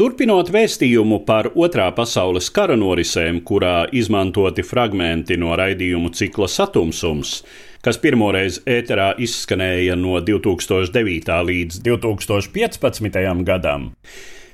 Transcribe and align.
Turpinot 0.00 0.48
vēstījumu 0.48 1.18
par 1.28 1.50
Otrā 1.60 1.90
pasaules 1.92 2.46
kara 2.56 2.72
norisēm, 2.80 3.44
kurā 3.44 3.84
izmantoti 3.92 4.64
fragmenti 4.64 5.36
no 5.36 5.52
raidījumu 5.60 6.08
cikla 6.16 6.48
Satumsums, 6.48 7.44
kas 7.84 8.00
pirmoreiz 8.00 8.64
ēterā 8.64 9.20
izskanēja 9.20 9.92
no 10.00 10.16
2009. 10.24 11.36
līdz 11.50 11.84
2015. 11.84 13.44
gadam. 13.44 13.92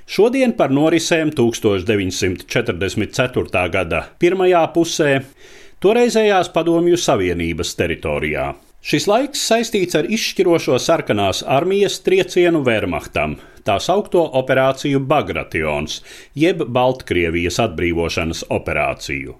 Šodien 0.03 0.51
par 0.59 0.67
norisēm 0.75 1.31
1944. 1.31 3.71
gada 3.71 4.03
pirmajā 4.19 4.67
pusē, 4.75 5.23
toreizējās 5.79 6.51
Padomju 6.51 6.99
Savienības 6.99 7.71
teritorijā. 7.79 8.66
Šis 8.87 9.03
laiks 9.03 9.41
saistīts 9.49 9.97
ar 9.99 10.05
izšķirošo 10.07 10.77
sarkanās 10.79 11.41
armijas 11.43 11.97
triecienu 12.05 12.61
Wehrmachtam, 12.63 13.33
tā 13.67 13.75
saucamo 13.83 14.29
operāciju 14.39 15.01
Bagration, 15.03 15.89
jeb 16.31 16.63
Baltkrievijas 16.71 17.59
atbrīvošanas 17.65 18.45
operāciju. 18.47 19.35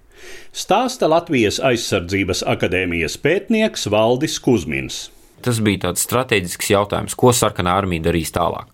Stāsta 0.52 1.08
Latvijas 1.08 1.62
aizsardzības 1.64 2.44
akadēmijas 2.44 3.16
pētnieks 3.23 3.88
Valdis 3.94 4.36
Kusmins. 4.44 5.06
Tas 5.48 5.62
bija 5.64 5.86
tāds 5.86 6.03
strateģisks 6.03 6.73
jautājums, 6.73 7.16
ko 7.16 7.31
sarkanā 7.31 7.78
armija 7.80 8.09
darīs 8.09 8.34
tālāk. 8.36 8.68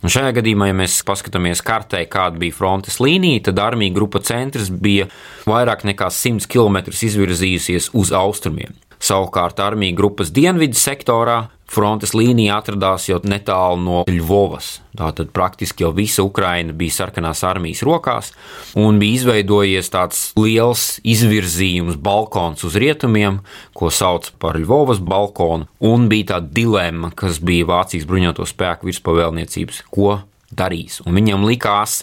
Un 0.00 0.12
šajā 0.14 0.30
gadījumā, 0.38 0.70
ja 0.70 0.78
mēs 0.78 1.02
paskatāmies 1.04 1.60
kartē, 1.66 2.00
kāda 2.08 2.40
bija 2.40 2.54
frontes 2.54 2.96
līnija, 3.02 3.50
tad 3.50 3.60
armija 3.60 3.92
grupa 3.98 4.24
centrs 4.24 4.72
bija 4.72 5.10
vairāk 5.44 5.84
nekā 5.90 6.08
100 6.08 6.48
km 6.48 6.80
izvirzījusies 6.94 7.90
uz 7.92 8.14
austrumiem. 8.14 8.72
Savukārt 9.04 9.58
armija 9.60 9.92
grupas 9.98 10.30
dienvidu 10.32 10.78
sektorā 10.80 11.42
frontes 11.68 12.14
līnija 12.16 12.58
atradās 12.60 13.08
jau 13.08 13.18
netālu 13.26 13.80
no 13.82 13.98
Ļuvovas. 14.08 14.78
Tātad 14.96 15.32
praktiski 15.34 15.84
jau 15.84 15.90
visa 15.96 16.24
Ukraina 16.24 16.72
bija 16.76 16.94
sarkanās 17.00 17.42
armijas 17.44 17.82
rokās, 17.84 18.30
un 18.78 19.00
bija 19.02 19.18
izveidojies 19.18 19.90
tāds 19.92 20.20
liels 20.38 20.86
izvirzījums, 21.04 21.98
balkons 22.00 22.64
uz 22.64 22.78
rietumiem, 22.80 23.42
ko 23.76 23.90
sauc 23.92 24.30
par 24.40 24.56
Ļuvovas 24.60 25.02
balkonu, 25.04 25.68
un 25.84 26.08
bija 26.08 26.34
tāda 26.36 26.54
dilemma, 26.60 27.12
kas 27.12 27.42
bija 27.44 27.68
Vācijas 27.74 28.06
bruņoto 28.08 28.46
spēku 28.48 28.88
virspavēlniecības, 28.88 29.84
ko 29.92 30.22
darīs. 30.56 31.00
Un 31.04 31.16
viņam 31.18 31.44
likās 31.48 32.02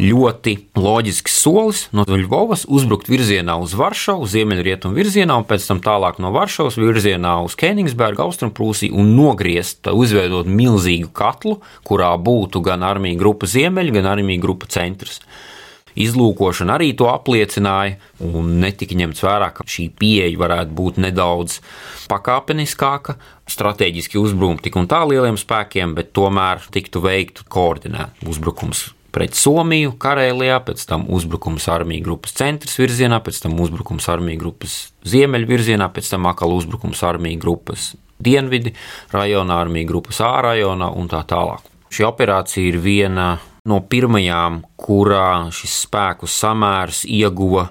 ļoti 0.00 0.54
loģisks 0.78 1.36
solis 1.42 1.84
no 1.96 2.06
Ļuvovas 2.08 2.64
uzbrukt 2.70 3.10
virzienā 3.10 3.58
uz 3.62 3.74
Varšavu, 3.78 4.28
ziemeļrietumu 4.30 4.96
virzienā, 4.98 5.36
un 5.40 5.46
pēc 5.48 5.66
tam 5.68 5.82
tālāk 5.84 6.22
no 6.22 6.32
Varšavas 6.36 6.78
virzienā 6.80 7.34
uz 7.46 7.58
Kenigsbergu, 7.58 8.24
Austrumprūsiju 8.28 8.96
un 8.98 9.14
nogriezt, 9.18 9.86
uzveidot 9.90 10.48
milzīgu 10.48 11.12
katlu, 11.14 11.58
kurā 11.88 12.14
būtu 12.16 12.62
gan 12.64 12.86
armija 12.86 13.18
grupa 13.20 13.50
ziemeļi, 13.50 13.96
gan 13.98 14.12
armija 14.16 14.42
grupa 14.42 14.70
centrs 14.70 15.22
izlūkošana 15.96 16.76
arī 16.76 16.92
to 16.98 17.08
apliecināja, 17.12 17.96
un 18.24 18.58
netika 18.62 18.98
ņemts 18.98 19.24
vērā, 19.24 19.52
ka 19.54 19.66
šī 19.68 19.88
pieeja 19.98 20.38
varētu 20.40 20.76
būt 20.78 21.00
nedaudz 21.06 21.60
pakāpeniskāka, 22.10 23.16
strateģiski 23.48 24.20
uzbrukumi 24.20 24.64
tik 24.64 24.76
un 24.80 24.88
tā 24.90 25.04
lieliem 25.08 25.38
spēkiem, 25.40 25.96
bet 25.96 26.12
tomēr 26.16 26.62
tiktu 26.74 27.02
veiktu 27.04 27.48
koordinēt 27.48 28.24
uzbrukums 28.28 28.88
pret 29.14 29.34
Somiju, 29.34 29.94
Karēlijā, 30.00 30.58
pēc 30.66 30.84
tam 30.88 31.06
uzbrukums 31.14 31.64
armijas 31.72 32.04
grupas 32.04 32.34
centra 32.38 32.70
virzienā, 32.70 33.18
pēc 33.24 33.40
tam 33.44 33.56
uzbrukums 33.64 34.08
armijas 34.12 34.42
grupas 34.42 34.76
ziemeļu 35.08 35.48
virzienā, 35.48 35.88
pēc 35.94 36.12
tam 36.12 36.28
atkal 36.30 36.52
uzbrukums 36.54 37.02
armijas 37.08 37.40
grupas 37.42 37.88
dienvidi 38.22 38.74
rajonā, 39.14 39.60
armijas 39.64 39.88
grupas 39.90 40.20
ārrajonā 40.26 40.92
un 40.98 41.10
tā 41.10 41.22
tālāk. 41.28 41.64
Šī 41.88 42.04
operācija 42.04 42.68
ir 42.68 42.80
viena 42.84 43.30
no 43.68 43.80
pirmajām, 43.84 44.62
kurā 44.80 45.50
šis 45.54 45.82
spēku 45.84 46.28
samērs 46.30 47.04
ieguva 47.04 47.68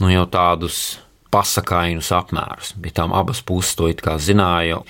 nu, 0.00 0.10
jau 0.12 0.26
tādus 0.30 0.98
pasakainus 1.30 2.10
apmērus. 2.14 2.74
Bija 2.80 3.00
tām 3.00 3.14
abas 3.14 3.40
puses 3.46 3.76
to 3.78 3.88
zināja. 4.18 4.80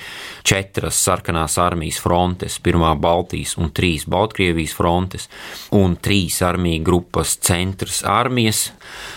Četras 0.47 0.99
sarkanās 1.05 1.59
armijas 1.61 2.01
frontes, 2.01 2.59
pirmā 2.59 2.95
Baltijas 3.01 3.57
un 3.61 3.71
trīs 3.77 4.07
Baltkrievijas 4.09 4.75
frontes, 4.77 5.29
un 5.77 5.97
trīs 5.97 6.41
armiju 6.43 6.83
grupas 6.85 7.37
centrs 7.37 8.03
armijas. 8.05 8.71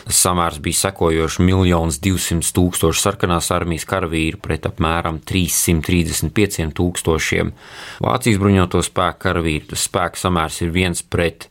Samērs 0.07 0.59
bija 0.63 0.81
sekojošs 0.89 1.39
1 1.39 2.00
200 2.03 2.51
tūkstoši 2.56 3.06
sarkanās 3.06 3.51
armijas 3.56 3.88
karavīru 3.89 4.41
pret 4.44 4.67
apmēram 4.67 5.22
335 5.23 6.73
tūkstošiem 6.75 7.53
Vācijas 8.03 8.41
bruņoto 8.41 8.83
spēku 8.83 9.23
karavīru. 9.28 9.69
Tas 9.72 9.88
spēku 9.88 10.19
samērs 10.19 10.62
ir 10.66 10.73
viens 10.75 11.03
pret 11.03 11.47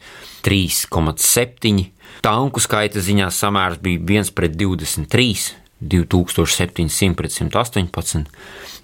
3,7. 0.47 1.89
Tanku 2.23 2.61
skaita 2.63 3.03
ziņā 3.03 3.31
samērs 3.33 3.81
bija 3.83 4.03
1 4.21 4.33
pret 4.37 4.55
23, 4.59 5.62
2700 5.83 7.17
pret 7.19 7.35
118. 7.35 8.25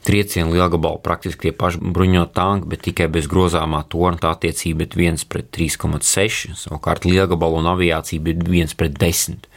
Triecienu 0.06 0.54
lielgabalu 0.54 1.00
praktiski 1.02 1.48
tie 1.48 1.52
paši 1.52 1.80
bruņot 1.82 2.30
tanki, 2.36 2.68
bet 2.70 2.84
tikai 2.86 3.08
bez 3.12 3.26
grozāmā 3.30 3.82
torņa 3.90 4.22
tā 4.22 4.30
attiecība 4.36 4.86
ir 4.86 4.94
1 5.10 5.26
pret 5.28 5.50
3,6. 5.54 6.54
Savukārt 6.62 7.04
lielgabalu 7.08 7.58
un 7.60 7.68
aviācija 7.74 8.22
bija 8.22 8.38
1 8.62 8.76
pret 8.78 8.96
10. 9.00 9.48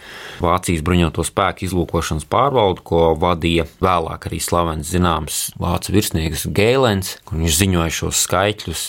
Vācijas 0.42 0.84
bruņoto 0.86 1.26
spēku 1.28 1.68
izlūkošanas 1.70 2.28
pārbaudu, 2.32 2.84
ko 2.84 3.04
vadīja 3.22 3.68
vēlāk 3.84 4.28
arī 4.28 4.42
slavens 4.42 4.92
zināms 4.92 5.48
vācu 5.62 5.96
virsnieks 5.96 6.50
Gēlens, 6.50 7.16
kur 7.24 7.40
viņš 7.42 7.62
ziņoja 7.62 7.98
šos 8.02 8.26
skaitļus. 8.26 8.86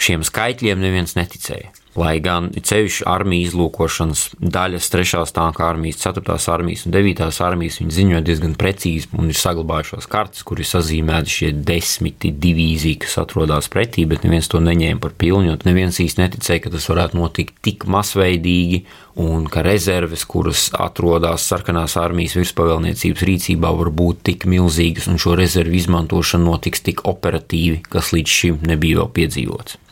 Šiem 0.00 0.24
skaitļiem 0.26 0.80
neviens 0.82 1.14
neticēja. 1.20 1.83
Lai 1.94 2.16
gan 2.18 2.48
ceļš 2.50 3.04
armijas 3.06 3.52
izlūkošanas 3.52 4.22
daļas, 4.42 4.88
3. 4.90 5.20
tānkā 5.36 5.68
armijas, 5.68 6.00
4. 6.02 6.34
armijas 6.50 6.82
un 6.88 6.94
9. 6.96 7.28
armijas, 7.46 7.78
viņi 7.78 7.94
ziņoja 7.94 8.22
diezgan 8.26 8.56
precīzi 8.58 9.12
un 9.14 9.30
ir 9.30 9.38
saglabājušās 9.38 10.08
kartes, 10.10 10.42
kur 10.42 10.58
ir 10.58 10.66
sazīmēti 10.66 11.34
šie 11.36 11.50
desmiti 11.54 12.32
divīziji, 12.34 12.98
kas 13.04 13.14
atrodas 13.22 13.70
pretī, 13.70 14.08
bet 14.10 14.26
neviens 14.26 14.50
to 14.50 14.58
neņēma 14.64 15.02
par 15.04 15.14
pilnu, 15.22 15.52
jo 15.52 15.54
neviens 15.68 16.00
īsti 16.02 16.24
neticēja, 16.24 16.64
ka 16.64 16.74
tas 16.74 16.88
varētu 16.90 17.20
notikt 17.20 17.62
tik 17.62 17.86
masveidīgi 17.86 18.82
un 19.22 19.46
ka 19.46 19.62
rezerves, 19.62 20.26
kuras 20.26 20.66
atrodas 20.74 21.46
sarkanās 21.46 21.94
armijas 22.00 22.34
virspavēlniecības 22.40 23.26
rīcībā, 23.30 23.70
var 23.70 23.94
būt 23.94 24.26
tik 24.32 24.48
milzīgas 24.50 25.06
un 25.12 25.22
šo 25.22 25.38
rezervu 25.38 25.78
izmantošana 25.78 26.50
notiks 26.50 26.82
tik 26.90 27.06
operatīvi, 27.06 27.84
kas 27.86 28.10
līdz 28.16 28.38
šim 28.40 28.60
nebija 28.66 29.04
vēl 29.04 29.14
piedzīvots. 29.20 29.83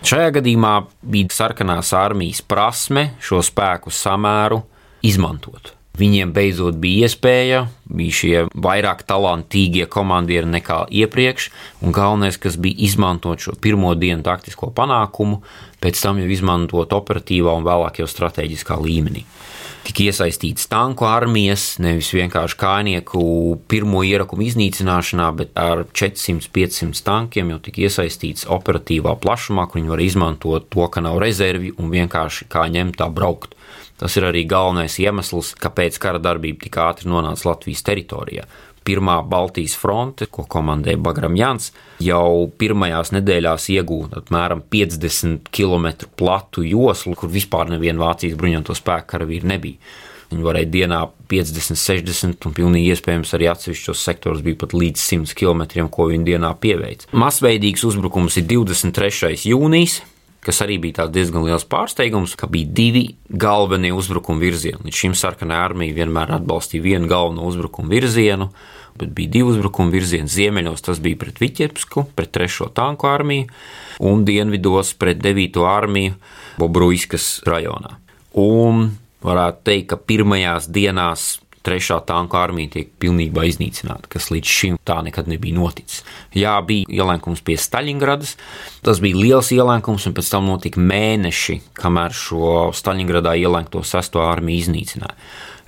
Šajā 0.00 0.30
gadījumā 0.38 0.72
bija 1.12 1.34
sarkanās 1.34 1.92
armijas 1.96 2.40
prasme 2.40 3.10
šo 3.20 3.42
spēku 3.44 3.92
samēru 3.92 4.62
izmantot. 5.04 5.74
Viņiem 6.00 6.30
beidzot 6.32 6.78
bija 6.80 7.04
iespēja, 7.04 7.64
bija 7.84 8.16
šie 8.16 8.44
vairāk 8.54 9.02
talantīgie 9.04 9.84
komandieri 9.90 10.48
nekā 10.48 10.86
iepriekš, 11.02 11.50
un 11.84 11.92
galvenais, 11.92 12.38
kas 12.40 12.56
bija 12.56 12.80
izmantot 12.86 13.44
šo 13.44 13.52
pirmo 13.60 13.92
dienu 13.98 14.24
taktisko 14.24 14.70
panākumu, 14.72 15.42
pēc 15.84 16.00
tam 16.00 16.22
jau 16.22 16.30
izmantot 16.32 16.96
operatīvā 16.96 17.52
un 17.58 17.68
vēlāk 17.68 18.00
jau 18.00 18.08
strateģiskā 18.08 18.80
līmenī 18.80 19.26
tika 19.86 20.04
iesaistīts 20.08 20.68
tanku 20.70 21.06
armijas, 21.08 21.74
nevis 21.82 22.10
vienkārši 22.14 22.58
kājnieku 22.60 23.22
pirmo 23.70 24.02
ierakumu 24.06 24.46
iznīcināšanā, 24.46 25.28
bet 25.38 25.54
ar 25.58 25.84
400-500 25.90 27.04
tankiem 27.06 27.54
jau 27.54 27.60
tika 27.64 27.84
iesaistīts 27.86 28.48
operatīvā 28.50 29.16
plašumā, 29.22 29.66
kur 29.68 29.80
viņi 29.80 29.94
var 29.94 30.04
izmantot 30.04 30.68
to, 30.72 30.86
ka 30.92 31.04
nav 31.04 31.20
rezervi 31.22 31.72
un 31.78 31.92
vienkārši 31.92 32.50
kā 32.52 32.66
ņemt 32.72 33.00
tā 33.00 33.10
braukt. 33.12 33.56
Tas 34.00 34.16
ir 34.16 34.24
arī 34.24 34.46
galvenais 34.48 34.96
iemesls, 35.02 35.52
kāpēc 35.60 35.98
kara 36.00 36.20
darbība 36.22 36.64
tik 36.64 36.78
ātri 36.80 37.10
nonāca 37.12 37.50
Latvijas 37.50 37.84
teritorijā. 37.84 38.46
Pirmā 38.80 39.18
Baltijas 39.28 39.74
fronte, 39.76 40.24
ko 40.32 40.46
komandēja 40.48 40.98
Bagram 41.04 41.34
Jans, 41.36 41.68
jau 42.00 42.46
pirmajās 42.58 43.12
nedēļās 43.12 43.68
iegūta 43.76 44.22
apmēram 44.22 44.62
50 44.72 45.50
km 45.52 46.08
platu 46.16 46.64
joslu, 46.64 47.12
kur 47.12 47.28
vispār 47.28 47.68
neviena 47.74 48.06
Vācijas 48.06 48.38
bruņoto 48.40 48.76
spēku 48.78 49.12
karavīra 49.12 49.52
nebija. 49.52 49.92
Viņi 50.30 50.46
varēja 50.46 50.70
dienā 50.70 51.00
50, 51.30 51.76
60 51.76 52.46
un 52.46 52.54
pilnīgi 52.54 52.94
iespējams 52.94 53.34
arī 53.36 53.48
atsevišķos 53.50 54.04
sektoros 54.06 54.44
bija 54.46 54.60
pat 54.62 54.76
līdz 54.78 55.02
100 55.02 55.34
km, 55.36 55.88
ko 55.90 56.06
viņi 56.12 56.28
dienā 56.28 56.52
pieveica. 56.62 57.10
Masveidīgs 57.18 57.84
uzbrukums 57.88 58.38
ir 58.38 58.46
23. 58.48 59.34
jūnijas, 59.50 60.00
kas 60.44 60.62
arī 60.64 60.78
bija 60.80 61.06
diezgan 61.12 61.44
liels 61.44 61.66
pārsteigums, 61.68 62.36
ka 62.38 62.48
bija 62.50 62.68
divi 62.80 63.04
galvenie 63.28 63.92
uzbrukuma 63.96 64.40
virzieni. 64.40 64.86
Līdz 64.86 65.00
šim 65.02 65.16
sarkanā 65.18 65.58
armija 65.66 65.96
vienmēr 66.00 66.32
atbalstīja 66.38 66.84
vienu 66.84 67.10
galveno 67.10 67.44
uzbrukuma 67.48 67.92
virzienu, 67.92 68.50
bet 69.00 69.12
bija 69.16 69.34
divi 69.36 69.52
uzbrukuma 69.52 69.92
virzieni. 69.92 70.30
Ziemeļos 70.32 70.86
tas 70.86 71.02
bija 71.02 71.20
pret 71.20 71.40
Viķepsku, 71.42 72.06
pret 72.16 72.32
3. 72.36 72.70
tanku 72.76 73.08
armiju, 73.10 73.50
un 74.00 74.24
dienvidos 74.28 74.94
pret 75.00 75.20
9. 75.22 75.60
armiju 75.68 76.16
Bobruiskas 76.60 77.38
rajonā. 77.48 77.98
Un 78.40 78.90
varētu 79.24 79.64
teikt, 79.68 79.90
ka 79.92 80.00
pirmajās 80.00 80.68
dienās 80.72 81.34
trešā 81.66 82.00
tanku 82.08 82.38
armija 82.40 82.74
tiek 82.76 82.90
pilnībā 83.02 83.44
iznīcināta, 83.50 84.08
kas 84.12 84.30
līdz 84.32 84.54
šim 84.56 84.78
tā 84.86 85.00
nekad 85.06 85.28
nebija 85.30 85.58
noticis. 85.58 86.02
Jā, 86.36 86.56
bija 86.66 86.88
ielēkums 87.00 87.44
pie 87.44 87.58
Staļingradas, 87.60 88.36
tas 88.86 89.02
bija 89.04 89.20
liels 89.20 89.52
ielēkums, 89.54 90.08
un 90.08 90.16
pēc 90.16 90.32
tam 90.32 90.48
notika 90.50 90.80
mēneši, 90.80 91.60
kamēr 91.80 92.16
šo 92.16 92.56
Staļingradā 92.76 93.36
ielēkto 93.42 93.84
sesto 93.86 94.24
armiju 94.24 94.64
iznīcināja. 94.64 95.16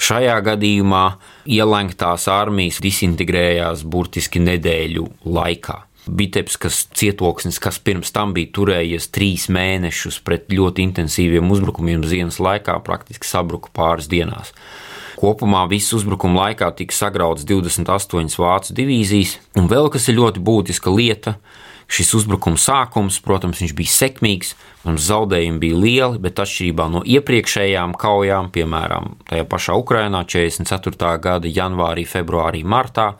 Šajā 0.02 0.34
gadījumā 0.42 1.04
ielēktās 1.52 2.26
armijas 2.32 2.80
disintegrējās 2.82 3.84
burtiski 3.86 4.40
nedēļu 4.42 5.04
laikā. 5.30 5.82
Bitepskas 6.02 6.80
cietoksnis, 6.98 7.60
kas 7.62 7.78
pirms 7.78 8.10
tam 8.10 8.32
bija 8.34 8.50
turējies 8.56 9.06
trīs 9.14 9.44
mēnešus 9.54 10.18
pret 10.26 10.48
ļoti 10.50 10.82
intensīviem 10.88 11.52
uzbrukumiem 11.54 12.02
ziemas 12.10 12.40
laikā, 12.42 12.74
praktiski 12.82 13.28
sabruka 13.28 13.70
pāris 13.76 14.10
dienās. 14.10 14.50
Kopumā 15.22 15.68
visu 15.70 16.00
uzbrukumu 16.00 16.40
laikā 16.40 16.72
tika 16.74 16.96
sagrauts 16.96 17.44
28 17.46 18.40
vācu 18.42 18.74
divīzijas, 18.74 19.36
un 19.54 19.68
vēl 19.70 19.86
kas 19.94 20.08
ir 20.10 20.18
ļoti 20.18 20.42
būtiska 20.42 20.90
lieta. 20.90 21.36
Šis 21.92 22.10
uzbrukuma 22.16 22.58
sākums, 22.58 23.18
protams, 23.22 23.60
bija 23.76 23.92
sekmīgs, 23.92 24.54
mums 24.82 25.04
zaudējumi 25.06 25.60
bija 25.62 25.78
lieli, 25.78 26.18
bet 26.24 26.40
atšķirībā 26.42 26.88
no 26.90 27.02
iepriekšējām 27.04 27.94
kaujām, 28.00 28.48
piemēram, 28.54 29.12
tajā 29.28 29.46
pašā 29.50 29.76
Ukrainā 29.78 30.24
44. 30.24 31.12
gada 31.22 31.52
janvārī, 31.52 32.06
februārī, 32.08 32.64
martā, 32.64 33.12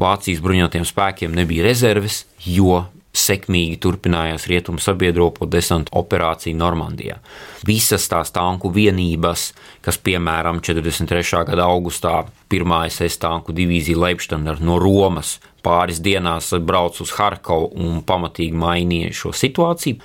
Vācijas 0.00 0.40
bruņotajiem 0.42 0.86
spēkiem 0.88 1.34
nebija 1.38 1.62
rezerves, 1.68 2.24
jo 2.42 2.80
sekmīgi 3.14 3.78
turpinājās 3.78 4.48
rietumu 4.50 4.82
sabiedroto 4.82 5.46
desantu 5.46 5.94
operācija 6.00 6.56
Normandijā. 6.58 7.20
Visas 7.66 8.08
tās 8.10 8.34
tanku 8.34 8.72
vienības, 8.74 9.52
kas 9.84 9.98
piemēram 10.00 10.62
43. 10.64 11.44
gada 11.50 11.66
augustā 11.68 12.22
1. 12.52 12.76
SS 12.88 13.20
tanku 13.20 13.52
divīzija 13.56 14.00
Leipzigā 14.00 14.38
no 14.40 14.78
Romas 14.80 15.36
pāris 15.64 16.00
dienās 16.04 16.50
brauc 16.64 16.98
uz 17.00 17.12
Harkovu 17.16 17.70
un 17.80 18.00
pamatīgi 18.06 18.56
mainīja 18.56 19.12
šo 19.16 19.32
situāciju. 19.36 20.00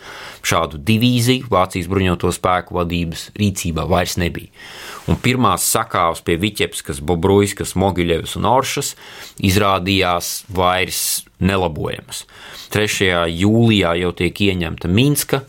Šādu 0.45 0.79
divīziju 0.87 1.49
Vācijas 1.51 1.89
bruņoto 1.91 2.31
spēku 2.35 2.77
vadības 2.79 3.29
rīcībā 3.39 3.85
vairs 3.89 4.17
nebija. 4.21 4.51
Un 5.11 5.19
pirmās 5.19 5.67
sakāves 5.67 6.23
pie 6.25 6.37
Viķepskas, 6.39 7.01
Bobruiskas, 7.03 7.75
Mogiļevas 7.79 8.37
un 8.39 8.47
Oršas 8.49 8.93
izrādījās 9.51 10.45
vairs 10.55 11.03
nelabojamas. 11.39 12.25
3. 12.73 13.27
jūlijā 13.31 13.95
jau 14.03 14.13
tiek 14.15 14.43
ieņemta 14.49 14.91
Minska, 14.91 15.43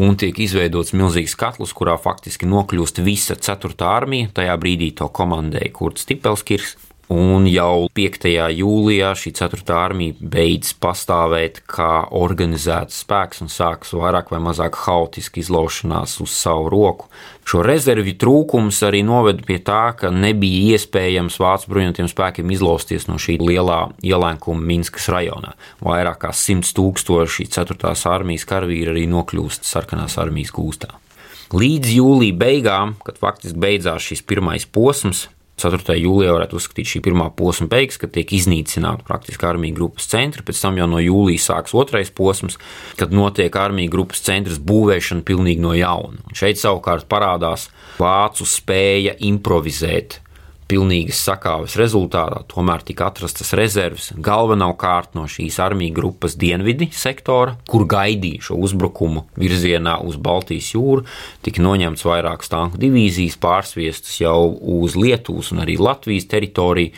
un 0.00 0.16
tiek 0.18 0.38
izveidots 0.42 0.94
milzīgs 0.96 1.36
katls, 1.38 1.74
kurā 1.76 1.94
faktiski 2.00 2.48
nokļūst 2.50 3.02
visa 3.06 3.36
4. 3.38 3.76
armija. 3.86 4.32
Tajā 4.34 4.56
brīdī 4.60 4.90
to 4.98 5.08
komandēja 5.14 5.72
Kurts 5.74 6.08
Tipelskirs, 6.08 6.74
Un 7.12 7.44
jau 7.44 7.90
5. 7.92 8.30
jūlijā 8.56 9.10
šī 9.20 9.34
4. 9.36 9.60
armija 9.76 10.14
beidz 10.16 10.70
pastāvēt 10.80 11.60
kā 11.68 12.06
organizēts 12.16 13.02
spēks 13.02 13.42
un 13.44 13.50
sākas 13.52 13.92
vairāk 13.92 14.32
vai 14.32 14.40
mazāk 14.40 14.78
haotiski 14.86 15.42
izlaušanās 15.44 16.16
uz 16.24 16.32
savu 16.32 16.70
roku. 16.72 17.10
Šo 17.44 17.60
rezervju 17.60 18.14
trūkums 18.16 18.80
arī 18.88 19.02
noveda 19.04 19.44
pie 19.44 19.58
tā, 19.60 19.92
ka 20.00 20.08
nebija 20.08 20.78
iespējams 20.78 21.36
vācu 21.44 21.74
bruņotajiem 21.74 22.08
spēkiem 22.08 22.56
izlausties 22.56 23.04
no 23.10 23.20
šī 23.20 23.36
lielā 23.42 23.82
ielēkuma 24.00 24.64
Minskas 24.64 25.10
rajonā. 25.12 25.52
Vairāk 25.84 26.22
kā 26.24 26.32
100 26.32 26.72
tūkstoši 26.72 27.50
4. 27.52 27.92
armijas 28.14 28.48
karavīri 28.48 28.94
arī 28.96 29.04
nokļūst 29.12 29.68
sarkanās 29.68 30.16
armijas 30.24 30.56
gūstā. 30.56 30.94
Līdz 31.52 31.92
jūlija 31.98 32.40
beigām, 32.40 32.96
kad 33.04 33.20
faktiski 33.20 33.60
beidzās 33.60 34.08
šis 34.08 34.24
pirmais 34.24 34.64
posms, 34.64 35.26
4. 35.64 35.96
jūlijā 35.96 36.34
varētu 36.36 36.58
uzskatīt 36.58 36.90
šī 36.90 37.02
pirmā 37.06 37.30
posma 37.36 37.68
beigas, 37.72 37.98
kad 38.00 38.12
tiek 38.14 38.34
iznīcināta 38.36 39.06
praktiski 39.08 39.48
armija 39.48 39.76
grupas 39.76 40.08
centri. 40.10 40.44
Pēc 40.44 40.60
tam 40.60 40.80
jau 40.80 40.88
no 40.90 41.00
jūlijas 41.02 41.48
sāks 41.50 41.76
otrais 41.76 42.12
posms, 42.14 42.58
kad 43.00 43.14
notiek 43.14 43.54
armija 43.56 43.92
grupas 43.92 44.24
centra 44.24 44.56
būvēšana 44.72 45.24
pilnīgi 45.26 45.64
no 45.64 45.72
jauna. 45.76 46.20
Un 46.28 46.36
šeit 46.36 46.60
savukārt 46.60 47.08
parādās 47.10 47.70
vācu 48.00 48.46
spēja 48.48 49.16
improvizēt 49.24 50.20
pilnīgas 50.70 51.20
sakāves 51.26 51.76
rezultātā 51.78 52.42
tomēr 52.50 52.82
tika 52.86 53.08
atrastas 53.10 53.52
rezerves 53.58 54.10
galvenokārt 54.24 55.14
no 55.16 55.26
šīs 55.30 55.58
armiju 55.62 55.94
grupas 55.96 56.36
dienvidi 56.40 56.88
sektora, 56.94 57.56
kur 57.68 57.86
gaidīja 57.90 58.48
šo 58.48 58.58
uzbrukumu 58.64 59.26
virzienā 59.40 59.98
uz 60.06 60.16
Baltijas 60.16 60.72
jūru, 60.74 61.04
tika 61.44 61.62
noņemts 61.64 62.06
vairākas 62.08 62.52
tanku 62.52 62.80
divīzijas, 62.80 63.38
pārsviestas 63.42 64.18
jau 64.22 64.38
uz 64.78 64.96
Lietuvas 64.98 65.52
un 65.54 65.64
arī 65.64 65.76
Latvijas 65.80 66.28
teritoriju, 66.32 66.94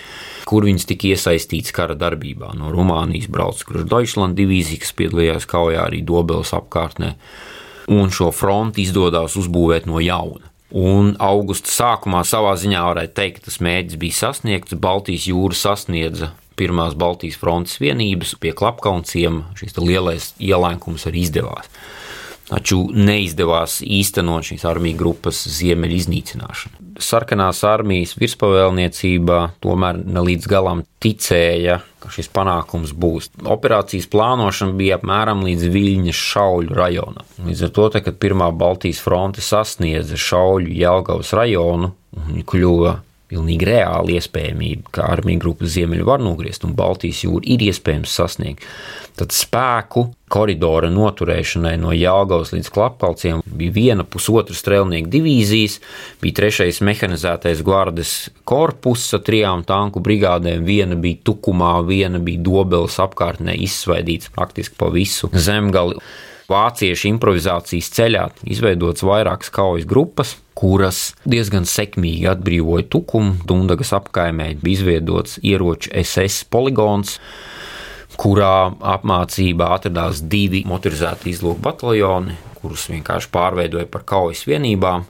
kur 0.46 0.66
viņas 0.68 0.88
tika 0.92 1.12
iesaistītas 1.12 1.74
kara 1.76 1.98
darbībā. 1.98 2.54
No 2.58 2.72
Rumānijas 2.74 3.30
brauca 3.32 3.66
Krušdoišlanda 3.68 4.38
divīzija, 4.38 4.84
kas 4.84 4.94
piedalījās 4.96 5.48
kaujā 5.50 5.86
arī 5.88 6.04
Dobeles 6.06 6.54
apkārtnē, 6.56 7.14
un 7.92 8.12
šo 8.14 8.32
fronti 8.34 8.86
izdodas 8.86 9.38
uzbūvēt 9.38 9.90
no 9.90 10.02
jauna. 10.02 10.55
Un 10.74 11.12
augusta 11.22 11.70
sākumā 11.70 12.24
savā 12.26 12.56
ziņā 12.58 12.80
varētu 12.88 13.14
teikt, 13.14 13.38
ka 13.38 13.50
tas 13.50 13.60
mērķis 13.62 14.00
bija 14.02 14.18
sasniegts. 14.18 14.74
Baltijas 14.82 15.28
jūra 15.30 15.54
sasniedza 15.54 16.32
pirmās 16.58 16.96
Baltijas 16.98 17.38
frontes 17.38 17.78
vienības 17.78 18.34
pie 18.42 18.50
klapkaunciem. 18.56 19.44
Šis 19.58 19.78
lielais 19.78 20.32
ielēkums 20.42 21.06
arī 21.06 21.22
izdevās. 21.28 21.70
Taču 22.46 22.84
neizdevās 22.94 23.80
īstenot 23.82 24.46
šīs 24.46 24.62
armiju 24.70 25.00
grupas 25.00 25.40
ziemeļu 25.50 25.96
iznīcināšanu. 25.98 26.84
Sarkanās 27.02 27.64
armijas 27.66 28.14
virspavēlniecība 28.16 29.40
tomēr 29.64 29.98
ne 30.06 30.22
līdz 30.28 30.46
galam 30.48 30.84
ticēja, 31.02 31.80
ka 32.00 32.12
šis 32.14 32.30
panākums 32.32 32.94
būs. 32.94 33.32
Operācijas 33.42 34.06
plānošana 34.12 34.78
bija 34.78 35.00
apmēram 35.00 35.42
līdz 35.48 35.66
Viļņas 35.74 36.22
šauļu 36.30 36.78
rajonam. 36.78 37.26
Līdz 37.48 37.66
ar 37.66 37.74
to, 37.74 37.88
te, 37.96 38.04
kad 38.06 38.20
pirmā 38.22 38.52
Baltijas 38.54 39.02
fronte 39.02 39.42
sasniedza 39.44 40.16
šauļu 40.28 40.70
Jelgavas 40.78 41.34
rajonu 41.36 41.92
un 42.16 42.46
kļuva 42.46 42.94
pilnīgi 43.30 43.66
reāli 43.66 44.16
iespējamība, 44.20 44.92
ka 44.94 45.08
armija 45.16 45.42
grupa 45.42 45.66
ziemeļi 45.70 46.06
var 46.06 46.22
nogriezt 46.22 46.66
un 46.66 46.76
Baltijas 46.78 47.24
jūru 47.24 47.42
ir 47.42 47.64
iespējams 47.66 48.12
sasniegt. 48.20 48.66
Tad 49.16 49.32
spēku 49.32 50.04
koridora 50.30 50.90
noturēšanai 50.92 51.76
no 51.80 51.94
Jālgavas 51.96 52.52
līdz 52.52 52.68
Klapkalciem 52.74 53.40
bija 53.46 53.72
viena 53.72 54.04
pusotra 54.04 54.54
strēlnieku 54.56 55.08
divīzijas, 55.14 55.78
bija 56.22 56.36
trešais 56.42 56.82
mehanizētais 56.84 57.62
gvardes 57.66 58.14
korpus 58.44 59.06
ar 59.16 59.24
trijām 59.26 59.64
tanku 59.66 60.02
brigādēm, 60.04 60.66
viena 60.66 60.98
bija 61.00 61.22
tukumā, 61.30 61.78
viena 61.88 62.20
bija 62.22 62.44
dobeles 62.44 63.00
apkārtnē 63.02 63.56
izsvaidīts 63.66 64.34
praktiski 64.36 64.76
pa 64.78 64.92
visu 64.92 65.32
zemgali 65.32 65.96
vāciešu 66.50 67.10
improvizācijas 67.12 67.90
ceļā 67.96 68.24
izveidotas 68.54 69.04
vairākas 69.06 69.52
kaujas 69.54 69.86
grupas, 69.88 70.36
kuras 70.56 71.10
diezgan 71.28 71.66
sekmīgi 71.68 72.28
atbrīvoja 72.30 72.86
tukumu. 72.92 73.36
Dundagas 73.48 73.92
apkaimē 73.98 74.52
bija 74.62 74.80
izveidots 74.80 75.40
ieroču 75.44 75.92
SS 76.02 76.46
poligons, 76.52 77.18
kurā 78.16 78.70
apmācībā 78.96 79.70
atradās 79.76 80.22
divi 80.24 80.62
motorizēti 80.68 81.34
izlūku 81.34 81.60
bataljoni, 81.64 82.36
kurus 82.60 82.88
vienkārši 82.90 83.32
pārveidoja 83.34 83.88
par 83.92 84.06
kaujas 84.08 84.46
vienībām 84.48 85.04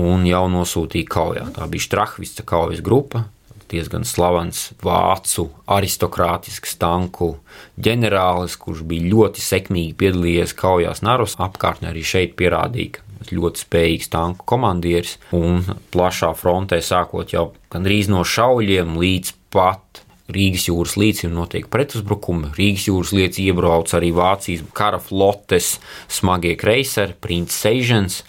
un 0.00 0.26
jau 0.28 0.44
nosūtīja 0.52 1.08
kaujā. 1.12 1.48
Tā 1.56 1.68
bija 1.72 1.86
Strahvista 1.88 2.44
kaujas 2.46 2.82
grupa, 2.84 3.26
diezgan 3.70 4.06
slavens 4.08 4.70
vācu 4.82 5.48
aristokrātisks 5.70 6.76
tanku 6.80 7.34
ģenerālis, 7.82 8.56
kurš 8.60 8.84
bija 8.88 9.10
ļoti 9.12 9.44
sekmīgi 9.44 9.96
piedalījies 10.00 10.54
kaujās 10.58 11.02
Naros. 11.06 11.36
Apkārtnē, 11.42 11.90
arī 11.92 12.04
šeit 12.06 12.36
pierādīja, 12.38 13.00
ka 13.00 13.36
ļoti 13.36 13.64
spējīgs 13.64 14.12
tanku 14.12 14.46
komandieris. 14.48 15.16
Un 15.36 15.62
plašā 15.94 16.32
frontē 16.38 16.80
sākot 16.84 17.34
jau 17.34 17.50
gandrīz 17.72 18.10
no 18.12 18.24
šauļiem 18.26 18.98
līdz 19.00 19.36
pat 19.54 20.02
Rīgas 20.26 20.64
jūras 20.66 20.96
līcim 20.98 21.30
notiek 21.36 21.68
pretuzbrukumi. 21.70 22.50
Rīgas 22.56 22.88
jūras 22.88 23.12
līcī 23.14 23.44
iebrauc 23.46 23.92
arī 23.94 24.10
Vācijas 24.14 24.64
kara 24.74 24.98
flotes 24.98 25.76
smagie 26.10 26.56
kreiseri, 26.58 27.14
Prince 27.14 27.54
Sežens 27.54 28.24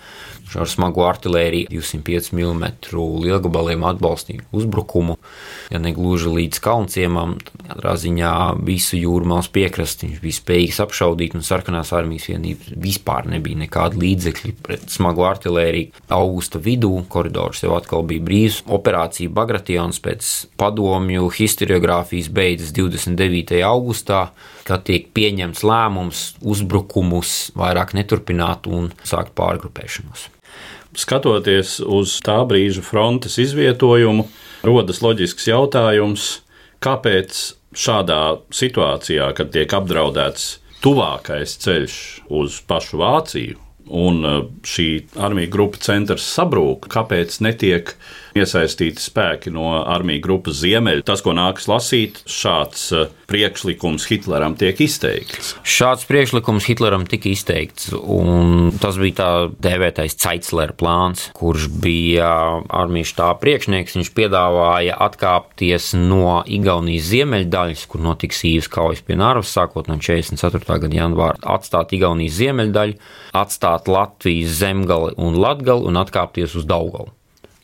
ar 0.56 0.70
smagu 0.70 1.04
artēriju 1.04 1.68
205 1.72 2.32
mm 2.32 2.64
lielgabaliem 3.24 3.84
atbalstīja 3.88 4.46
uzbrukumu. 4.56 5.18
Ja 5.74 5.82
ne 5.84 5.92
gluži 5.96 6.32
līdz 6.32 6.62
kalnciemam, 6.64 7.36
tad 7.44 7.66
katrā 7.72 7.96
ziņā 8.00 8.34
visu 8.68 9.00
jūrmālas 9.00 9.50
piekrasti 9.54 10.08
viņš 10.08 10.22
bija 10.24 10.38
spējīgs 10.40 10.80
apšaudīt, 10.86 11.36
un 11.38 11.46
sarkanās 11.46 11.92
armijas 11.98 12.30
vienības 12.32 12.72
vispār 12.80 13.28
nebija 13.34 13.60
nekāda 13.66 14.00
līdzekļa 14.02 14.54
pret 14.64 14.88
smagu 14.94 15.26
artēriju. 15.28 16.06
Augusta 16.14 16.62
vidū 16.64 16.94
koridors 17.12 17.64
jau 17.66 17.76
atkal 17.78 18.06
bija 18.08 18.24
brīvs. 18.24 18.62
Operācija 18.78 19.34
Bagration 19.34 19.92
pēc 20.04 20.32
padomju 20.60 21.28
historiografijas 21.34 22.32
beidzas 22.34 22.72
29. 22.76 23.60
augustā, 23.68 24.28
kad 24.68 24.86
tiek 24.88 25.12
pieņemts 25.16 25.64
lēmums 25.68 26.24
uzbrukumus 26.44 27.36
vairāk 27.58 27.96
neturpināt 27.98 28.68
un 28.72 28.92
sākt 29.08 29.36
pārgrupēšanos 29.38 30.32
skatoties 30.98 31.78
uz 31.84 32.18
tā 32.26 32.40
brīža 32.50 32.84
frontes 32.86 33.38
izvietojumu, 33.42 34.28
rodas 34.68 35.04
loģisks 35.06 35.48
jautājums, 35.50 36.30
kāpēc 36.84 37.44
šādā 37.78 38.22
situācijā, 38.54 39.30
kad 39.38 39.54
tiek 39.54 39.74
apdraudēts 39.78 40.58
tuvākais 40.84 41.58
ceļš 41.64 41.96
uz 42.34 42.60
pašu 42.68 43.02
Vāciju, 43.02 43.58
un 43.88 44.24
uh, 44.26 44.40
šī 44.68 44.88
armija 45.24 45.52
grupa 45.52 45.80
centrs 45.84 46.26
sabrūk, 46.36 46.90
kāpēc 46.92 47.40
netiek 47.46 47.94
iesaistīti 48.38 49.04
spēki 49.04 49.54
no 49.54 49.78
armijas 49.84 50.24
grupas 50.26 50.62
ziemeļa. 50.62 51.06
Tas, 51.08 51.24
ko 51.26 51.36
nākas 51.38 51.68
lasīt, 51.72 52.22
šāds 52.30 52.90
uh, 52.96 53.10
priekšlikums 53.28 54.08
Hitleram 54.08 54.56
tiek 54.60 54.80
izteikts. 54.84 55.54
Šāds 55.68 56.06
priekšlikums 56.08 56.68
Hitleram 56.70 57.04
tika 57.10 57.30
izteikts, 57.32 57.92
un 57.92 58.72
tas 58.82 59.00
bija 59.02 59.18
tā 59.20 59.30
dēvētais 59.64 60.16
Caislera 60.22 60.76
plāns, 60.78 61.28
kurš 61.38 61.68
bija 61.84 62.30
armijas 62.70 63.12
štāba 63.14 63.40
priekšnieks. 63.44 63.98
Viņš 64.00 64.14
piedāvāja 64.18 64.96
atkāpties 65.08 65.92
no 66.00 66.40
Igaunijas 66.48 67.12
ziemeļdaļas, 67.12 67.86
kur 67.92 68.04
notiks 68.08 68.44
īvas 68.48 68.72
kaujas 68.72 69.04
pie 69.04 69.20
Nārvas, 69.20 69.52
sākot 69.54 69.92
no 69.92 70.00
44. 70.00 70.80
gada 70.86 71.02
janvāra, 71.02 71.38
atstāt 71.58 71.94
Igaunijas 71.98 72.40
ziemeļdaļu, 72.40 72.98
atstāt 73.38 73.92
Latvijas 73.92 74.58
zemgali 74.64 75.16
un 75.20 75.38
latgali 75.42 75.88
un 75.88 76.00
atkāpties 76.00 76.56
uz 76.58 76.68
Daugalu 76.68 77.12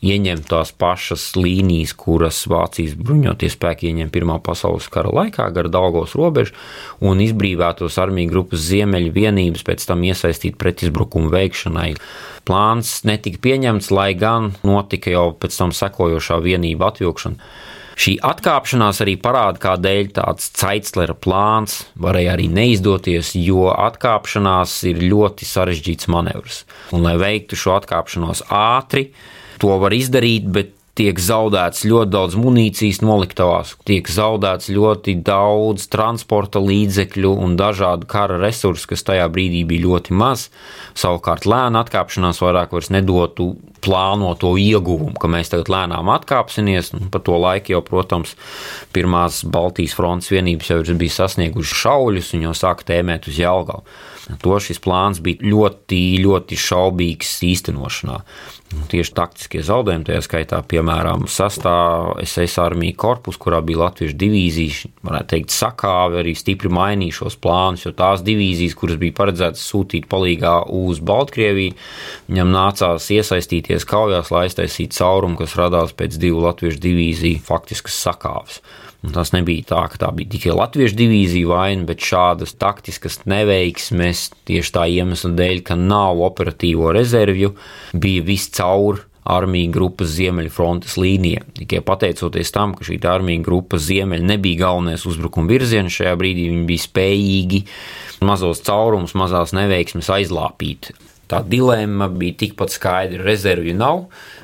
ieņemt 0.04 0.48
tās 0.52 0.74
pašas 0.76 1.30
līnijas, 1.40 1.94
kuras 1.98 2.42
Vācijas 2.52 2.96
bruņotie 3.00 3.50
spēki 3.54 3.90
ieņem 3.92 4.12
Pirmā 4.14 4.40
pasaules 4.44 4.90
kara 4.92 5.12
laikā 5.14 5.48
gar 5.56 5.70
Daugos 5.72 6.16
robežu 6.20 6.56
un 7.04 7.24
izbrīvētos 7.24 8.00
armiju 8.04 8.32
grupas 8.32 8.66
ziemeļu 8.68 9.14
vienības 9.16 9.64
pēc 9.68 9.88
tam 9.90 10.04
iesaistīt 10.08 10.60
pretizbrukumu 10.62 11.32
veikšanai. 11.34 11.94
Plāns 12.48 12.98
netika 13.08 13.40
pieņemts, 13.44 13.92
lai 13.96 14.12
gan 14.20 14.52
notika 14.68 15.14
jau 15.14 15.30
pēc 15.38 15.62
tam 15.62 15.76
sekojošā 15.76 16.42
vienība 16.44 16.92
atvilkšana. 16.92 17.54
Šī 17.94 18.16
atkāpšanās 18.26 19.04
arī 19.04 19.14
parāda, 19.22 19.60
kādēļ 19.62 20.08
tāds 20.16 20.50
Caislera 20.58 21.14
plāns 21.14 21.84
varēja 22.02 22.34
arī 22.34 22.48
neizdoties, 22.50 23.36
jo 23.38 23.68
atkāpšanās 23.70 24.80
ir 24.90 25.04
ļoti 25.12 25.46
sarežģīts 25.46 26.10
manevrs. 26.10 26.64
Un, 26.90 27.06
lai 27.06 27.14
veiktu 27.22 27.60
šo 27.60 27.76
atkāpšanos 27.78 28.48
ātri, 28.50 29.12
to 29.62 29.76
var 29.82 29.94
izdarīt, 29.96 30.48
bet 30.54 30.74
tiek 30.98 31.18
zaudēts 31.18 31.88
ļoti 31.90 32.12
daudz 32.14 32.36
munīcijas 32.38 33.02
noliktavās, 33.02 33.74
tiek 33.88 34.10
zaudēts 34.14 34.70
ļoti 34.74 35.16
daudz 35.26 35.88
transporta 35.94 36.62
līdzekļu 36.62 37.34
un 37.44 37.58
dažādu 37.58 38.08
kara 38.10 38.38
resursu, 38.42 38.92
kas 38.92 39.06
tajā 39.08 39.26
brīdī 39.34 39.64
bija 39.70 39.88
ļoti 39.88 40.14
maz. 40.18 40.48
Savukārt 40.94 41.48
lēna 41.50 41.82
atkāpšanās 41.82 42.42
vairāk 42.44 42.78
nedotu 42.94 43.56
plānoto 43.84 44.54
ieguvumu, 44.60 45.18
ka 45.20 45.28
mēs 45.32 45.52
tagad 45.52 45.72
lēnām 45.74 46.12
atkāpsimies. 46.14 46.94
Pa 47.12 47.20
to 47.20 47.36
laiku 47.42 47.74
jau, 47.76 47.82
protams, 47.84 48.38
pirmās 48.96 49.42
Baltijas 49.44 49.98
frontes 49.98 50.32
vienības 50.32 50.72
jau 50.72 50.82
bija 50.94 51.18
sasniegušas 51.18 51.84
šauļus 51.84 52.34
un 52.38 52.48
jau 52.48 52.56
sāka 52.58 52.94
tēmēt 52.94 53.28
uz 53.32 53.42
Jelgavu. 53.42 53.84
To 54.40 54.60
šis 54.64 54.80
plāns 54.80 55.20
bija 55.24 55.44
ļoti, 55.44 56.00
ļoti 56.24 56.60
šaubīgs 56.60 57.42
īstenošanā. 57.44 58.22
Tieši 58.92 59.14
taktiskie 59.18 59.62
zaudējumi, 59.66 60.06
tajā 60.08 60.22
skaitā, 60.26 60.60
piemēram, 60.70 61.24
sastāvā 61.32 62.22
SS 62.24 62.60
armija 62.62 62.96
korpus, 63.00 63.40
kurā 63.42 63.62
bija 63.66 63.82
latviešu 63.84 64.18
divīzijas, 64.22 64.84
varētu 65.06 65.30
teikt, 65.34 65.56
sakāvi 65.56 66.20
arī 66.22 66.36
stipri 66.38 66.70
mainīja 66.74 67.18
šos 67.22 67.40
plānus, 67.42 67.88
jo 67.88 67.94
tās 67.98 68.22
divīzijas, 68.26 68.78
kuras 68.78 69.00
bija 69.02 69.18
paredzētas 69.18 69.66
sūtīt 69.72 70.08
palīgā 70.12 70.56
uz 70.78 71.02
Baltkrieviju, 71.06 71.76
viņam 72.30 72.54
nācās 72.54 73.10
iesaistīties 73.18 73.88
kaujās, 73.90 74.32
lai 74.34 74.46
aiztaisītu 74.48 75.00
caurumu, 75.00 75.40
kas 75.42 75.58
radās 75.60 75.96
pēc 75.98 76.20
divu 76.22 76.46
latviešu 76.46 76.82
divīziju 76.84 77.44
faktiskas 77.50 77.98
sakāves. 78.08 78.62
Un 79.04 79.12
tas 79.12 79.34
nebija 79.36 79.66
tā, 79.68 79.82
ka 79.92 80.00
tā 80.00 80.10
bija 80.16 80.32
tikai 80.38 80.54
latviešu 80.56 80.96
divīzija 80.96 81.50
vaina, 81.50 81.84
bet 81.90 82.04
šādas 82.08 82.56
taktiskas 82.56 83.20
neveiksmes 83.28 84.30
tieši 84.48 84.76
tā 84.78 84.86
iemesla 84.96 85.34
dēļ, 85.36 85.64
ka 85.68 85.76
nav 85.80 86.22
operatīvo 86.24 86.94
rezervju, 86.96 87.52
bija 88.00 88.24
viscaur 88.30 89.04
armija 89.24 89.72
grupas 89.72 90.12
ziemeļfrontes 90.18 90.96
līnija. 91.00 91.44
Tikai 91.60 91.82
pateicoties 91.84 92.52
tam, 92.56 92.76
ka 92.76 92.88
šī 92.88 93.00
armija 93.08 93.44
grupas 93.44 93.86
ziemeļa 93.90 94.28
nebija 94.34 94.66
galvenais 94.66 95.06
uzbrukuma 95.08 95.52
virziens, 95.52 95.96
šajā 95.96 96.16
brīdī 96.20 96.50
viņi 96.52 96.68
bija 96.68 96.88
spējīgi 96.88 97.64
mazos 98.24 98.64
caurumus, 98.64 99.16
mazās 99.20 99.56
neveiksmes 99.56 100.12
aizlāpīt. 100.16 100.94
Tā 101.34 101.40
dilemma 101.50 102.06
bija 102.14 102.38
tikpat 102.44 102.76
skaidra. 102.76 103.24
Rezervju 103.26 103.74
nav, 103.74 104.04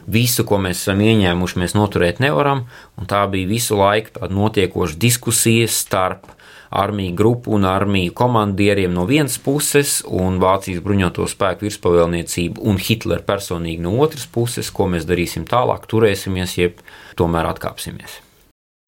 visu, 0.09 0.41
ko 0.49 0.57
mēs 0.63 0.81
esam 0.81 1.03
ieņēmuši, 1.05 1.59
mēs 1.61 1.75
noturēt 1.77 2.21
nevaram. 2.23 2.63
Tā 3.09 3.21
bija 3.29 3.49
visu 3.51 3.77
laiku 3.77 4.15
tāda 4.15 4.33
notiekoša 4.33 4.97
diskusija 4.97 5.67
starp 5.69 6.31
armiju 6.69 7.13
grupu 7.17 7.53
un 7.53 7.65
armiju 7.65 8.13
komandieriem 8.17 8.93
no 8.93 9.05
vienas 9.09 9.37
puses, 9.41 9.99
un 10.05 10.41
Vācijas 10.41 10.81
bruņoto 10.85 11.25
spēku 11.29 11.67
virspavēlniecību 11.67 12.65
un 12.69 12.81
Hitlera 12.81 13.25
personīgi 13.25 13.85
no 13.85 13.93
otras 14.01 14.25
puses, 14.29 14.73
ko 14.73 14.89
mēs 14.89 15.05
darīsim 15.09 15.45
tālāk, 15.49 15.85
turēsimies, 15.89 16.57
jeb 16.57 16.81
tomēr 17.17 17.49
atkāpsimies. 17.53 18.21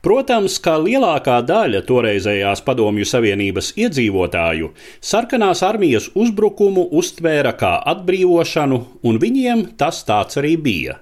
Protams, 0.01 0.55
kā 0.65 0.79
lielākā 0.81 1.35
daļa 1.45 1.83
toreizējās 1.85 2.63
Padomju 2.65 3.05
Savienības 3.05 3.67
iedzīvotāju 3.77 4.71
sarkanās 4.97 5.61
armijas 5.67 6.07
uzbrukumu 6.17 6.87
uztvēra 6.97 7.51
kā 7.59 7.75
atbrīvošanu, 7.91 8.79
un 9.05 9.19
viņiem 9.21 9.61
tas 9.77 9.99
tāds 10.07 10.39
arī 10.41 10.55
bija. 10.57 10.95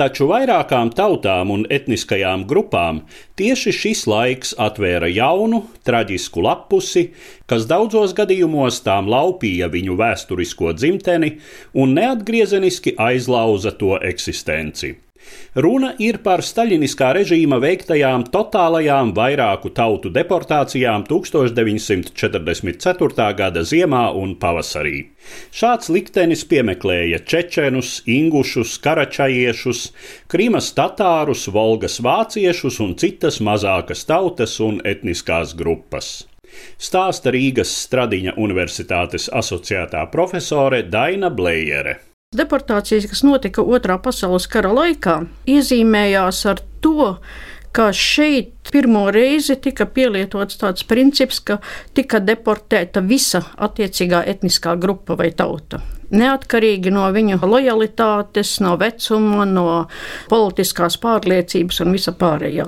Taču 0.00 0.30
vairākām 0.30 0.88
tautām 0.96 1.52
un 1.52 1.66
etniskajām 1.68 2.46
grupām 2.48 3.02
tieši 3.36 3.74
šis 3.76 4.06
laiks 4.08 4.54
atvēra 4.56 5.12
jaunu, 5.12 5.60
traģisku 5.84 6.40
lapusi, 6.48 7.10
kas 7.44 7.68
daudzos 7.68 8.16
gadījumos 8.16 8.80
tām 8.88 9.12
laupīja 9.12 9.68
viņu 9.68 10.00
vēsturisko 10.00 10.72
dzimteni 10.80 11.34
un 11.76 11.92
neatgriezeniski 12.00 12.96
aizlauza 12.96 13.76
to 13.76 14.00
eksistenci. 14.00 14.96
Runa 15.54 15.94
ir 15.98 16.18
par 16.22 16.40
staļiniskā 16.46 17.12
režīma 17.16 17.58
veiktajām 17.62 18.24
totālajām 18.30 19.12
vairāku 19.16 19.70
tautu 19.74 20.10
deportācijām 20.14 21.04
1944. 21.08 23.34
gada 23.40 23.62
ziemā 23.66 24.12
un 24.14 24.36
pavasarī. 24.38 25.10
Šāds 25.50 25.90
liktenis 25.90 26.44
piemeklēja 26.50 27.18
čečenus, 27.26 28.02
ingušus, 28.06 28.78
karačajiešus, 28.84 29.92
krimas 30.30 30.72
tatārus, 30.76 31.48
volgas 31.50 31.98
vāciešus 31.98 32.80
un 32.86 32.94
citas 32.94 33.40
mazākas 33.42 34.06
tautas 34.06 34.60
un 34.62 34.78
etniskās 34.86 35.58
grupas. 35.58 36.30
Stāsta 36.78 37.30
Rīgas 37.34 37.74
Stradiņa 37.86 38.32
Universitātes 38.38 39.26
asociētā 39.42 40.06
profesore 40.14 40.82
Daina 40.82 41.30
Blējere. 41.30 42.09
Deportācijas, 42.30 43.08
kas 43.10 43.24
notika 43.26 43.62
Otrā 43.74 43.96
pasaules 43.98 44.44
kara 44.52 44.70
laikā, 44.70 45.16
iezīmējās 45.50 46.44
ar 46.46 46.60
to, 46.78 47.08
ka 47.74 47.88
šeit 47.90 48.70
pirmo 48.70 49.08
reizi 49.10 49.58
tika 49.58 49.88
pielietots 49.98 50.62
tāds 50.62 50.86
princips, 50.86 51.42
ka 51.42 51.58
tika 51.98 52.22
deportēta 52.22 53.02
visa 53.02 53.42
attiecīgā 53.58 54.22
etniskā 54.30 54.78
grupa 54.78 55.18
vai 55.18 55.32
tauta 55.34 55.82
neatkarīgi 56.10 56.92
no 56.94 57.06
viņu 57.14 57.40
lojalitātes, 57.42 58.56
no 58.64 58.76
vecuma, 58.80 59.46
no 59.48 59.66
politiskās 60.30 60.98
pārliecības 61.02 61.82
un 61.84 61.96
visa 61.96 62.14
pārējā. 62.16 62.66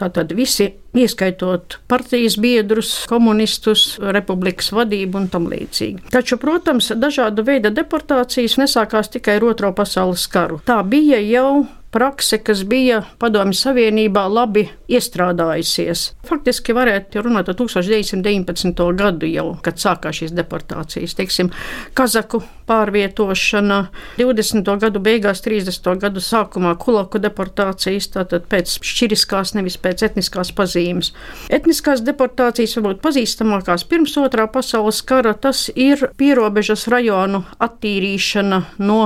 Tātad 0.00 0.34
visi, 0.36 0.70
ieskaitot 0.96 1.78
partijas 1.90 2.38
biedrus, 2.40 2.92
komunistus, 3.10 3.96
republikas 4.16 4.72
vadību 4.74 5.22
un 5.22 5.30
tam 5.32 5.48
līdzīgi. 5.52 6.08
Taču, 6.14 6.38
protams, 6.40 6.92
dažāda 6.96 7.44
veida 7.46 7.72
deportācijas 7.74 8.56
nesākās 8.62 9.12
tikai 9.12 9.38
ar 9.40 9.50
Otro 9.50 9.72
pasaules 9.76 10.26
karu. 10.32 10.62
Tā 10.66 10.80
bija 10.86 11.20
jau 11.22 11.66
prakse, 11.96 12.36
kas 12.44 12.60
bija 12.68 12.98
Padomju 13.18 13.56
Savienībā 13.56 14.26
labi 14.28 14.66
iestrādājusies. 14.92 16.10
Faktiski 16.28 16.74
varētu 16.76 17.22
runāt 17.24 17.48
par 17.48 17.56
1919. 17.56 18.84
gadu 18.98 19.30
jau, 19.30 19.46
kad 19.64 19.80
sākās 19.80 20.20
šīs 20.20 20.34
deportācijas. 20.36 21.16
Teiksim, 21.16 21.48
Kazaku 21.96 22.42
pārvietošana, 22.66 23.78
20. 24.18 24.66
gadu 24.82 25.00
beigās, 25.00 25.40
30. 25.44 25.92
gadu 26.02 26.20
sākumā 26.20 26.74
kulaku 26.82 27.20
deportācijas, 27.22 28.10
tātad 28.12 28.48
pēc 28.50 28.76
šķiriskās, 28.84 29.54
nevis 29.56 29.78
pēc 29.80 30.04
etniskās 30.08 30.52
pazīmes. 30.56 31.12
Etniskās 31.48 32.02
deportācijas 32.04 32.76
varbūt 32.76 33.00
pazīstamākās 33.06 33.86
pirms 33.88 34.16
otrā 34.20 34.48
pasaules 34.52 35.00
kara, 35.06 35.32
tas 35.32 35.68
ir 35.72 36.08
pierobežas 36.18 36.88
rajonu 36.92 37.44
attīrīšana 37.62 38.62
no 38.82 39.00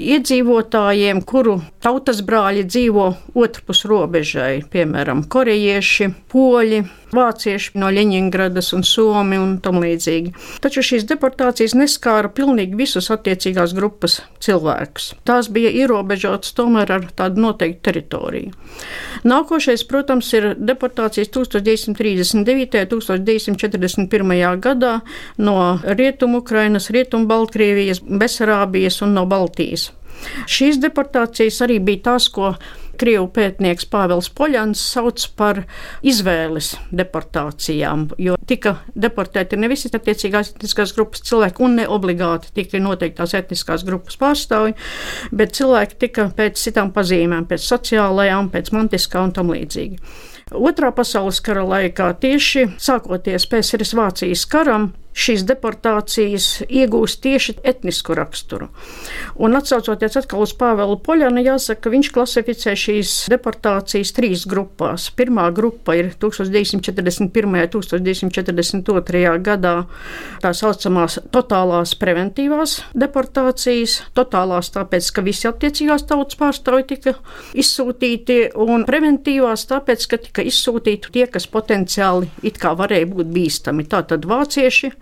iedzīvotājiem, 0.00 1.22
kuru 1.28 1.60
tautas 1.84 2.23
brāļi 2.26 2.66
dzīvo 2.68 3.06
otrpus 3.38 3.84
robežai, 3.88 4.58
piemēram, 4.72 5.24
korejieši, 5.30 6.10
poļi, 6.32 6.82
vācieši 7.14 7.78
no 7.78 7.90
Ļeņingradas 7.94 8.72
un 8.76 8.84
Somi 8.86 9.38
un 9.38 9.56
tam 9.64 9.80
līdzīgi. 9.82 10.32
Taču 10.64 10.82
šīs 10.84 11.06
deportācijas 11.08 11.76
neskāra 11.78 12.30
pilnīgi 12.34 12.78
visus 12.78 13.10
attiecīgās 13.14 13.74
grupas 13.76 14.20
cilvēkus. 14.44 15.12
Tās 15.28 15.50
bija 15.54 15.72
ierobežotas 15.84 16.54
tomēr 16.58 16.92
ar 16.96 17.08
tādu 17.16 17.44
noteiktu 17.46 17.82
teritoriju. 17.88 18.54
Nākošais, 19.28 19.84
protams, 19.88 20.30
ir 20.36 20.52
deportācijas 20.58 21.30
1939. 21.34 22.34
un 22.34 22.46
1941. 22.50 24.60
gadā 24.64 24.94
no 25.38 25.58
Rietumu 25.84 26.42
Ukrainas, 26.42 26.90
Rietumu 26.94 27.30
Baltkrievijas, 27.30 28.02
Besarābijas 28.04 29.02
un 29.06 29.14
no 29.14 29.28
Baltijas. 29.30 29.92
Šīs 30.50 30.80
deportācijas 30.82 31.60
arī 31.64 31.80
bija 31.82 32.10
tās, 32.10 32.30
ko 32.32 32.54
Krievu 32.98 33.26
pētnieks 33.34 33.88
Pāvils 33.90 34.28
Poļans 34.38 34.80
sauc 34.94 35.24
par 35.38 35.62
izvēles 36.06 36.74
deportācijām, 36.94 38.06
jo 38.22 38.36
tika 38.46 38.76
deportēti 38.94 39.58
ne 39.58 39.70
visi 39.72 39.90
attiecīgās 39.90 40.52
etniskās 40.54 40.94
grupas 40.96 41.24
cilvēki 41.26 41.64
un 41.66 41.78
ne 41.80 41.88
obligāti 41.90 42.52
tikai 42.60 42.82
noteiktās 42.84 43.34
etniskās 43.34 43.86
grupas 43.86 44.18
pārstāvji, 44.20 44.76
bet 45.34 45.56
cilvēki 45.58 46.00
tika 46.06 46.28
pēc 46.36 46.60
citām 46.60 46.94
pazīmēm, 46.94 47.48
pēc 47.50 47.66
sociālajām, 47.66 48.52
pēc 48.54 48.72
mantiskā 48.76 49.26
un 49.26 49.34
tam 49.34 49.50
līdzīgi. 49.54 49.98
Otrā 50.54 50.92
pasaules 50.94 51.40
kara 51.42 51.64
laikā 51.66 52.12
tieši 52.20 52.68
sākoties 52.78 53.48
PSRS 53.50 53.96
Vācijas 53.96 54.44
karam, 54.50 54.92
šīs 55.14 55.44
deportācijas 55.46 56.48
iegūst 56.66 57.22
tieši 57.24 57.56
etnisku 57.62 58.16
raksturu. 58.18 58.68
Un 59.38 59.54
atsaucoties 59.56 60.18
atkal 60.18 60.42
uz 60.44 60.54
Pāvelu 60.58 60.98
Poļanu, 61.04 61.42
jāsaka, 61.44 61.86
ka 61.86 61.92
viņš 61.94 62.10
klasificē 62.14 62.74
šīs 62.78 63.12
deportācijas 63.32 64.12
trīs 64.16 64.44
grupās. 64.50 65.06
Pirmā 65.14 65.46
grupa 65.54 65.94
ir 65.98 66.10
1941. 66.18 67.46
un 67.54 67.60
1942. 67.70 69.34
gadā 69.44 69.74
tā 70.42 70.52
saucamās 70.56 71.18
totālās 71.34 71.94
preventīvās 72.00 72.80
deportācijas. 72.98 74.00
Totālās 74.18 74.72
tāpēc, 74.74 75.10
ka 75.14 75.24
visi 75.26 75.48
attiecīgās 75.50 76.06
tautas 76.10 76.38
pārstāvji 76.40 76.88
tika 76.94 77.14
izsūtīti, 77.54 78.40
un 78.60 78.86
preventīvās 78.88 79.66
tāpēc, 79.70 80.08
ka 80.10 80.20
tika 80.26 80.44
izsūtīti 80.46 81.14
tie, 81.14 81.26
kas 81.30 81.46
potenciāli 81.50 82.30
it 82.42 82.58
kā 82.62 82.74
varēja 82.78 83.10
būt 83.10 83.30
bīstami. 83.34 83.86
Tātad 83.90 84.26
vācieši, 84.28 84.92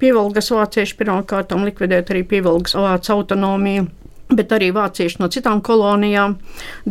Pievilgas 0.00 0.50
vācieši 0.52 0.98
pirmkārt 0.98 1.54
likvidēt 1.56 2.10
arī 2.12 2.26
pievilgas 2.28 2.76
vācu 2.76 3.16
autonomiju 3.16 3.86
bet 4.34 4.52
arī 4.56 4.72
vācieši 4.74 5.20
no 5.22 5.28
citām 5.32 5.60
kolonijām, 5.64 6.36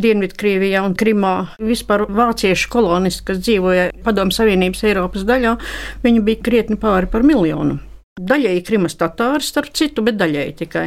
Dienvidkrievijā 0.00 0.82
un 0.86 0.94
Krimā. 0.96 1.34
Vispār 1.60 2.06
vāciešu 2.08 2.70
kolonisti, 2.72 3.26
kas 3.28 3.42
dzīvoja 3.42 3.90
Padomu 4.06 4.34
Savienības 4.34 4.84
Eiropas 4.88 5.26
daļā, 5.28 5.56
viņi 6.04 6.24
bija 6.24 6.42
krietni 6.48 6.80
pāri 6.80 7.10
par 7.12 7.26
miljonu. 7.26 7.78
Daļēji 8.16 8.62
krimas 8.64 8.96
tatāri, 8.96 9.44
starp 9.44 9.74
citu, 9.76 10.00
bet 10.06 10.16
daļēji 10.16 10.56
tikai. 10.62 10.86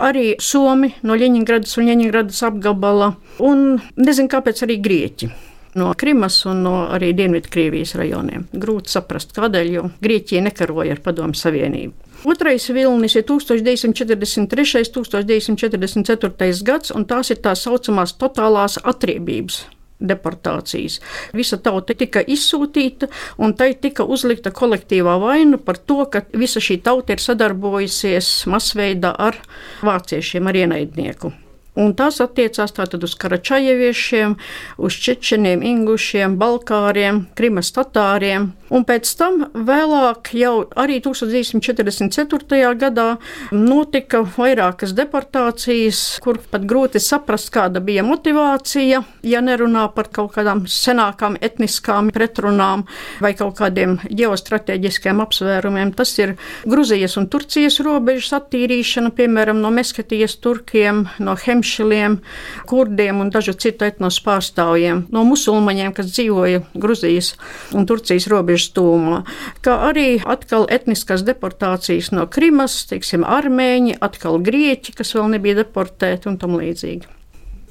Arī 0.00 0.32
Somi 0.40 0.94
no 1.04 1.18
Ļeņingradas 1.20 1.76
un 1.76 1.90
Ļeņingradas 1.90 2.40
apgabala, 2.48 3.12
un 3.44 3.76
nezinu, 4.00 4.32
kāpēc 4.32 4.64
arī 4.64 4.80
Grieķi 4.80 5.32
no 5.74 5.92
Krimas 5.96 6.44
un 6.50 6.62
no 6.66 6.74
arī 6.90 7.12
Dienvidkrievijas 7.16 7.94
rajoniem. 8.00 8.46
Grūti 8.52 8.94
saprast, 8.94 9.34
kādēļ, 9.36 9.72
jo 9.74 9.88
Grieķija 10.02 10.44
nekaroja 10.48 10.96
ar 10.96 11.02
Padomu 11.04 11.38
Savienību. 11.38 11.92
Otrais 12.28 12.66
vilnis 12.68 13.16
ir 13.16 13.24
1943. 13.24 14.82
un 15.48 15.56
1944. 15.56 16.64
gads, 16.64 16.92
un 16.92 17.06
tās 17.08 17.32
ir 17.32 17.40
tā 17.40 17.54
saucamās 17.56 18.16
totālās 18.20 18.76
atriebības 18.84 19.62
deportācijas. 20.00 20.98
Visa 21.36 21.58
tauta 21.60 21.94
tika 21.94 22.22
izsūtīta, 22.24 23.08
un 23.38 23.54
tai 23.56 23.74
tika 23.80 24.04
uzlikta 24.04 24.52
kolektīvā 24.56 25.18
vaina 25.20 25.60
par 25.60 25.78
to, 25.78 26.04
ka 26.12 26.24
visa 26.32 26.60
šī 26.60 26.80
tauta 26.84 27.16
ir 27.16 27.22
sadarbojusies 27.24 28.32
masveidā 28.50 29.14
ar 29.18 29.38
vāciešiem, 29.84 30.48
ar 30.48 30.60
ienaidnieku. 30.64 31.32
Un 31.80 31.94
tas 31.96 32.20
attiecās 32.20 32.74
tātad 32.76 33.04
uz 33.06 33.14
karačajeviešiem, 33.16 34.36
uz 34.84 34.96
čečeniem, 35.00 35.62
ingušiem, 35.64 36.36
balkāriem, 36.40 37.24
krimas 37.38 37.72
tatāriem. 37.72 38.50
Un 38.70 38.84
pēc 38.86 39.08
tam 39.18 39.40
vēlāk, 39.66 40.30
jau 40.38 40.52
arī 40.78 41.00
1944. 41.02 42.74
gadā, 42.78 43.06
notika 43.50 44.20
vairākas 44.36 44.92
deportācijas, 44.94 46.02
kur 46.22 46.38
pat 46.52 46.68
grūti 46.70 47.00
saprast, 47.02 47.50
kāda 47.54 47.82
bija 47.82 48.04
motivācija, 48.06 49.00
ja 49.26 49.40
nerunā 49.42 49.88
par 49.96 50.12
kaut 50.12 50.36
kādām 50.36 50.66
senākām 50.70 51.38
etniskām 51.40 52.12
pretrunām 52.14 52.84
vai 53.24 53.32
kaut 53.38 53.56
kādiem 53.58 53.96
ģeostrateģiskiem 54.06 55.24
apsvērumiem. 55.24 55.94
Tas 55.98 56.14
ir 56.20 56.36
Gruzijas 56.68 57.16
un 57.18 57.26
Turcijas 57.32 57.80
robežas 57.82 58.36
attīrīšana, 58.38 59.10
piemēram, 59.16 59.64
no 59.64 59.72
Meskatijas 59.74 60.36
turkiem, 60.44 61.08
no 61.18 61.34
Hemšiem 61.40 61.69
Hemšiliem, 61.70 62.18
kurdiem 62.66 63.20
un 63.22 63.30
dažu 63.30 63.54
citu 63.54 63.86
etnos 63.86 64.18
pārstāvjiem, 64.24 65.04
no 65.14 65.22
musulmaņiem, 65.28 65.92
kas 65.94 66.10
dzīvoja 66.10 66.64
Gruzijas 66.74 67.36
un 67.76 67.86
Turcijas 67.86 68.26
robežas 68.30 68.72
tūmā, 68.74 69.22
kā 69.62 69.76
arī 69.90 70.18
atkal 70.26 70.66
etniskās 70.70 71.22
deportācijas 71.22 72.10
no 72.16 72.26
Krimas, 72.26 72.82
teiksim, 72.90 73.22
armēņi, 73.22 74.00
atkal 74.02 74.42
grieķi, 74.42 74.98
kas 74.98 75.14
vēl 75.14 75.30
nebija 75.36 75.62
deportēti 75.62 76.30
un 76.32 76.42
tam 76.42 76.58
līdzīgi. 76.58 77.19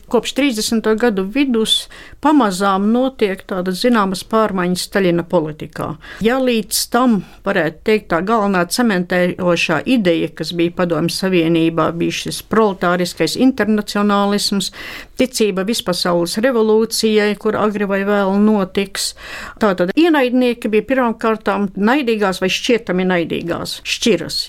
Kopš 0.10 0.34
30. 0.34 0.88
gadu 0.98 1.24
vidus 1.30 1.88
pamazām 2.24 2.88
notiek 2.94 3.44
tādas 3.46 3.84
zināmas 3.84 4.24
pārmaiņas 4.26 4.86
Staļina 4.88 5.26
politikā. 5.30 5.92
Ja 6.26 6.40
līdz 6.42 6.80
tam 6.90 7.20
varētu 7.46 7.84
teikt 7.86 8.10
tā 8.14 8.24
galvenā 8.26 8.64
cementējošā 8.74 9.84
ideja, 9.86 10.32
kas 10.34 10.56
bija 10.58 10.74
Padomju 10.80 11.14
Savienībā, 11.14 11.92
bija 12.00 12.18
šis 12.24 12.42
proletāriskais 12.50 13.38
internacionālisms, 13.38 14.72
ticība 15.20 15.68
vispasaules 15.70 16.40
revolūcijai, 16.42 17.36
kur 17.38 17.60
agri 17.62 17.86
vai 17.90 18.02
vēl 18.08 18.34
notiks. 18.42 19.14
Tātad 19.62 19.94
ienaidnieki 19.94 20.74
bija 20.74 20.90
pirmkārtām 20.90 21.70
naidīgās 21.78 22.42
vai 22.42 22.50
šķietami 22.54 23.06
naidīgās 23.14 23.80
šķiras. 23.86 24.48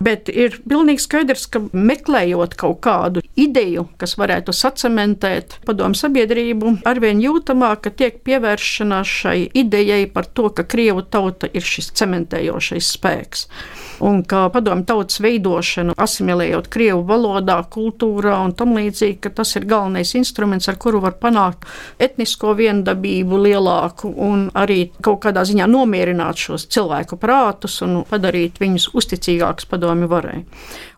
Bet 0.00 0.30
ir 0.32 0.54
pilnīgi 0.64 1.02
skaidrs, 1.04 1.42
ka 1.52 1.60
meklējot 1.76 2.54
kaut 2.60 2.78
kādu 2.86 3.20
ideju, 3.36 3.84
kas 4.00 4.14
varētu 4.16 4.54
sacementēt 4.56 5.58
padomu 5.68 5.98
sabiedrību, 5.98 6.78
arvien 6.88 7.20
jūtamāk, 7.20 7.82
ka 7.84 7.92
tiek 8.02 8.16
pievēršanās 8.24 9.12
šai 9.20 9.36
idejai 9.60 10.06
par 10.14 10.30
to, 10.32 10.48
ka 10.56 10.64
Krievu 10.64 11.04
tauta 11.04 11.50
ir 11.52 11.66
šis 11.66 11.92
cementējošais 12.00 12.94
spēks. 12.96 13.44
Un 14.00 14.22
kā 14.24 14.46
padomu 14.48 14.86
tautas 14.88 15.20
veidošanu, 15.20 15.92
asimilējot 16.00 16.70
krievu 16.72 17.02
valodā, 17.04 17.58
kultūrā 17.68 18.38
un 18.46 18.54
tam 18.56 18.72
līdzīgi, 18.78 19.18
ka 19.26 19.32
tas 19.42 19.52
ir 19.58 19.66
galvenais 19.68 20.14
instruments, 20.16 20.70
ar 20.72 20.78
kuru 20.80 21.02
var 21.04 21.18
panākt 21.20 21.66
etnisko 22.00 22.54
viendabību 22.56 23.42
lielāku 23.44 24.08
un 24.24 24.46
arī 24.56 24.86
kaut 25.04 25.20
kādā 25.26 25.44
ziņā 25.44 25.68
nomierināt 25.68 26.40
šos 26.40 26.64
cilvēku 26.72 27.20
prātus 27.20 27.76
un 27.84 28.00
padarīt 28.08 28.56
viņus 28.62 28.88
uzticīgākus 28.96 29.68
padomi 29.90 30.06
varai. 30.06 30.44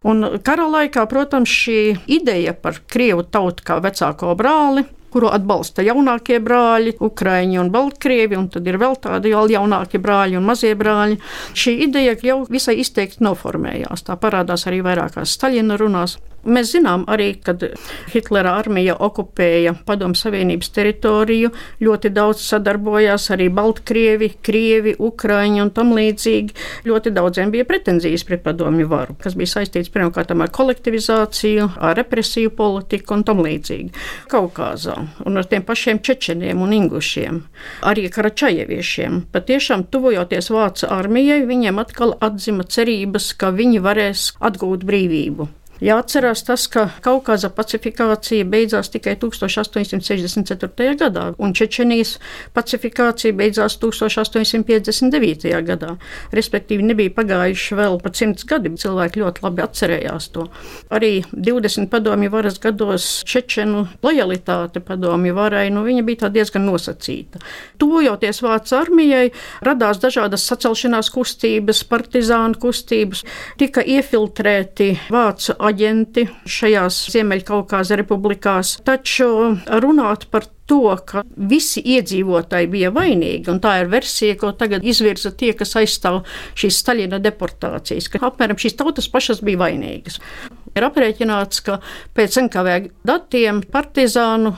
Un 0.05 0.25
kara 0.45 0.67
laikā, 0.69 1.07
protams, 1.09 1.49
šī 1.49 1.97
ideja 2.07 2.55
par 2.55 2.83
krievu 2.87 3.25
tautu 3.25 3.65
kā 3.65 3.81
vecāko 3.81 4.35
brāli 4.37 4.85
kuru 5.13 5.29
atbalsta 5.29 5.83
jaunākie 5.85 6.39
brāļi, 6.41 6.95
Ukraiņi 7.05 7.59
un 7.61 7.69
Baltkrievi, 7.69 8.33
un 8.33 8.47
tad 8.49 8.65
ir 8.65 8.79
vēl 8.81 8.97
tādi 8.97 9.35
vēl 9.35 9.53
jaunākie 9.53 10.01
brāļi 10.01 10.39
un 10.39 10.47
mazie 10.49 10.73
brāļi. 10.73 11.19
Šī 11.53 11.75
ideja 11.85 12.15
jau 12.25 12.39
visai 12.49 12.79
izteikti 12.81 13.21
noformējās. 13.21 14.07
Tā 14.09 14.17
parādās 14.17 14.65
arī 14.71 14.81
vairākās 14.81 15.37
Staļina 15.37 15.77
runās. 15.77 16.17
Mēs 16.43 16.73
zinām 16.75 17.05
arī, 17.07 17.37
kad 17.39 17.63
Hitlera 18.11 18.57
armija 18.59 18.97
okupēja 18.99 19.77
Padomu 19.87 20.19
Savienības 20.19 20.73
teritoriju, 20.75 21.53
ļoti 21.79 22.11
daudz 22.11 22.43
sadarbojās 22.49 23.29
arī 23.31 23.47
Baltkrievi, 23.55 24.33
Krievi, 24.43 24.97
Ukraiņi 24.99 25.63
un 25.63 25.71
tam 25.77 25.93
līdzīgi. 25.95 26.57
Ļoti 26.91 27.13
daudziem 27.15 27.53
bija 27.55 27.69
pretenzijas 27.69 28.27
pret 28.27 28.43
padomju 28.43 28.89
varu, 28.91 29.15
kas 29.23 29.39
bija 29.39 29.53
saistīts 29.55 29.93
pirmkārt 29.95 30.35
ar 30.35 30.51
kolektivizāciju, 30.51 31.69
ar 31.79 31.97
represiju 32.01 32.51
politiku 32.59 33.15
un 33.21 33.23
tam 33.29 33.45
līdzīgi. 33.47 33.95
Kaukāzā 34.33 34.99
un 35.23 35.39
ar 35.39 35.47
tiem 35.47 35.63
pašiem 35.63 36.03
čečeniem 36.03 36.59
un 36.59 36.75
ingušiem, 36.75 37.43
arī 37.87 38.09
karačajeviešiem. 38.11 39.29
Patiešām 39.31 39.87
tuvojoties 39.95 40.51
Vācu 40.51 40.91
armijai, 40.91 41.45
viņiem 41.47 41.79
atkal 41.79 42.19
atzima 42.19 42.67
cerības, 42.67 43.31
ka 43.39 43.55
viņi 43.55 43.83
varēs 43.87 44.31
atgūt 44.43 44.83
brīvību. 44.91 45.53
Jāatcerās 45.83 46.45
tas, 46.47 46.69
ka 46.71 46.85
Kaukāza 47.03 47.49
pacifikācija 47.51 48.47
beidzās 48.47 48.87
tikai 48.93 49.17
1864. 49.19 50.93
gadā, 51.01 51.25
un 51.43 51.51
Čečenijas 51.59 52.13
pacifikācija 52.55 53.35
beidzās 53.35 53.75
1859. 53.83 55.51
gadā. 55.67 55.97
Respektīvi, 56.31 56.87
nebija 56.87 57.11
pagājuši 57.17 57.79
vēl 57.81 57.99
pat 58.05 58.21
simts 58.21 58.47
gadi. 58.47 58.71
Cilvēki 58.79 59.25
ļoti 59.25 59.43
labi 59.43 59.65
atcerējās 59.65 60.29
to. 60.37 60.45
Arī 60.95 61.11
20 61.35 61.91
padomju 61.91 62.31
varas 62.31 62.61
gados 62.63 63.09
Čečenu 63.27 63.89
lojalitāte 64.07 64.79
padomju 64.87 65.35
varai 65.35 65.67
nu, 65.75 65.83
bija 66.07 66.31
diezgan 66.31 66.63
nosacīta. 66.69 67.43
Tuvojoties 67.83 68.39
Vācu 68.47 68.79
armijai, 68.79 69.33
radās 69.67 69.99
dažādas 69.99 70.47
sacelšanās 70.47 71.11
kustības, 71.11 71.83
partizānu 71.91 72.63
kustības, 72.63 73.27
tika 73.59 73.83
iefiltrēti 73.83 74.93
Vācu 75.11 75.59
aģenti 75.59 75.72
šajās 76.49 76.99
Ziemeļkaukāza 77.13 77.97
republikās, 78.01 78.77
taču 78.87 79.29
runāt 79.83 80.29
par 80.33 80.49
to, 80.71 80.97
ka 81.07 81.23
visi 81.37 81.83
iedzīvotāji 81.95 82.71
bija 82.73 82.93
vainīgi, 82.95 83.51
un 83.53 83.61
tā 83.63 83.79
ir 83.83 83.91
versija, 83.93 84.37
ko 84.41 84.53
tagad 84.57 84.85
izvirza 84.87 85.33
tie, 85.37 85.53
kas 85.59 85.75
aizstāv 85.81 86.23
šīs 86.59 86.81
Staļina 86.83 87.21
deportācijas, 87.23 88.09
ka 88.13 88.23
apmēram 88.31 88.61
šīs 88.61 88.79
tautas 88.79 89.11
pašas 89.13 89.43
bija 89.45 89.61
vainīgas. 89.67 90.21
Ir 90.73 90.87
aprēķināts, 90.87 91.61
ka 91.67 91.81
pēc 92.17 92.39
NKV 92.47 92.77
datiem 93.09 93.61
partizānu 93.75 94.55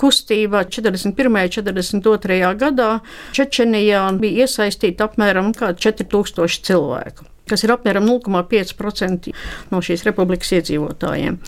kustībā 0.00 0.64
41. 0.70 1.28
un 1.28 1.50
42. 1.52 2.52
gadā 2.62 2.92
Čečenijā 3.36 4.06
bija 4.22 4.46
iesaistīti 4.46 5.04
apmēram 5.04 5.52
4000 5.58 6.64
cilvēku 6.70 7.28
kas 7.50 7.64
ir 7.66 7.74
apmēram 7.74 8.06
0,5% 8.08 9.32
no 9.72 9.82
šīs 9.84 10.04
republikas 10.06 10.54
iedzīvotājiem. 10.58 11.38